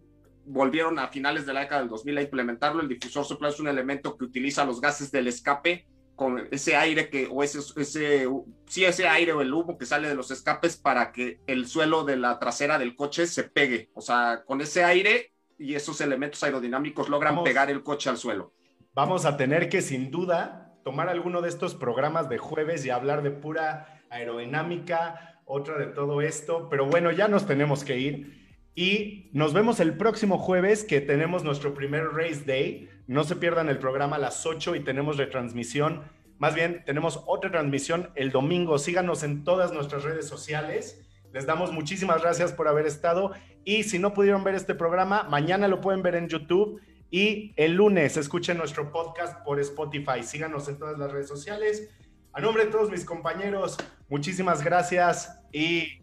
volvieron 0.46 1.00
a 1.00 1.08
finales 1.08 1.46
de 1.46 1.54
la 1.54 1.62
década 1.62 1.80
del 1.80 1.90
2000 1.90 2.18
a 2.18 2.22
implementarlo. 2.24 2.82
El 2.82 2.90
difusor 2.90 3.24
soplado 3.24 3.54
es 3.54 3.60
un 3.62 3.70
elemento 3.70 4.18
que 4.18 4.26
utiliza 4.26 4.66
los 4.66 4.82
gases 4.82 5.12
del 5.14 5.28
escape 5.28 5.88
con 6.16 6.48
ese 6.52 6.76
aire 6.76 7.10
que, 7.10 7.28
o 7.30 7.44
ese, 7.44 7.60
ese, 7.78 8.28
sí, 8.68 8.86
ese 8.86 9.08
aire 9.08 9.34
o 9.34 9.42
el 9.42 9.54
humo 9.54 9.78
que 9.78 9.86
sale 9.86 10.08
de 10.08 10.16
los 10.16 10.32
escapes 10.32 10.78
para 10.78 11.12
que 11.12 11.40
el 11.48 11.68
suelo 11.68 12.04
de 12.04 12.18
la 12.18 12.40
trasera 12.40 12.78
del 12.78 12.96
coche 12.96 13.26
se 13.28 13.44
pegue. 13.44 13.90
O 13.94 14.02
sea, 14.02 14.44
con 14.46 14.62
ese 14.62 14.84
aire 14.84 15.34
y 15.58 15.76
esos 15.76 16.02
elementos 16.02 16.44
aerodinámicos 16.44 17.10
logran 17.10 17.36
Vamos. 17.36 17.48
pegar 17.48 17.70
el 17.70 17.84
coche 17.84 18.10
al 18.10 18.18
suelo. 18.18 18.54
Vamos 18.94 19.26
a 19.26 19.38
tener 19.38 19.70
que, 19.70 19.82
sin 19.82 20.12
duda, 20.12 20.76
tomar 20.84 21.10
alguno 21.10 21.42
de 21.42 21.50
estos 21.50 21.74
programas 21.74 22.30
de 22.30 22.38
jueves 22.38 22.86
y 22.86 22.90
hablar 22.92 23.24
de 23.24 23.32
pura 23.32 24.04
aerodinámica, 24.10 25.42
otra 25.46 25.78
de 25.78 25.88
todo 25.88 26.22
esto. 26.22 26.68
Pero 26.70 26.86
bueno, 26.86 27.12
ya 27.12 27.28
nos 27.28 27.48
tenemos 27.48 27.84
que 27.84 27.98
ir. 27.98 28.43
Y 28.76 29.30
nos 29.34 29.54
vemos 29.54 29.80
el 29.80 29.98
próximo 29.98 30.38
jueves 30.38 30.84
que 30.84 31.00
tenemos 31.02 31.44
nuestro 31.44 31.74
primer 31.74 32.10
Race 32.14 32.44
Day. 32.46 32.90
No 33.08 33.24
se 33.24 33.36
pierdan 33.36 33.70
el 33.70 33.78
programa 33.78 34.16
a 34.16 34.20
las 34.20 34.46
8 34.46 34.76
y 34.76 34.80
tenemos 34.80 35.18
retransmisión. 35.18 36.04
Más 36.40 36.56
bien, 36.56 36.84
tenemos 36.86 37.24
otra 37.28 37.52
transmisión 37.52 38.10
el 38.16 38.32
domingo. 38.32 38.80
Síganos 38.80 39.24
en 39.24 39.44
todas 39.44 39.72
nuestras 39.74 40.04
redes 40.04 40.28
sociales. 40.28 41.06
Les 41.32 41.46
damos 41.46 41.72
muchísimas 41.72 42.22
gracias 42.22 42.52
por 42.52 42.68
haber 42.68 42.86
estado. 42.86 43.32
Y 43.64 43.84
si 43.84 44.00
no 44.00 44.14
pudieron 44.14 44.44
ver 44.44 44.56
este 44.56 44.76
programa, 44.76 45.24
mañana 45.24 45.68
lo 45.68 45.80
pueden 45.80 46.02
ver 46.02 46.16
en 46.16 46.28
YouTube. 46.28 46.82
Y 47.12 47.54
el 47.58 47.76
lunes 47.76 48.18
escuchen 48.18 48.58
nuestro 48.58 48.92
podcast 48.92 49.44
por 49.46 49.60
Spotify. 49.60 50.24
Síganos 50.24 50.68
en 50.68 50.80
todas 50.80 50.98
las 50.98 51.12
redes 51.12 51.28
sociales. 51.28 51.90
A 52.34 52.42
nombre 52.42 52.66
de 52.66 52.72
todos 52.72 52.90
mis 52.90 53.06
compañeros, 53.06 53.78
muchísimas 54.10 54.64
gracias 54.64 55.40
y 55.52 56.02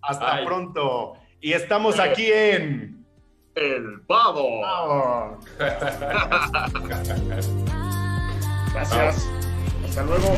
hasta 0.00 0.36
Bye. 0.36 0.46
pronto. 0.46 1.14
Y 1.40 1.52
estamos 1.54 1.98
aquí 1.98 2.30
en... 2.30 3.04
El 3.54 4.02
pavo. 4.06 4.60
¡Vamos! 4.60 5.44
Gracias. 8.72 9.28
Hasta 9.84 10.02
luego. 10.04 10.36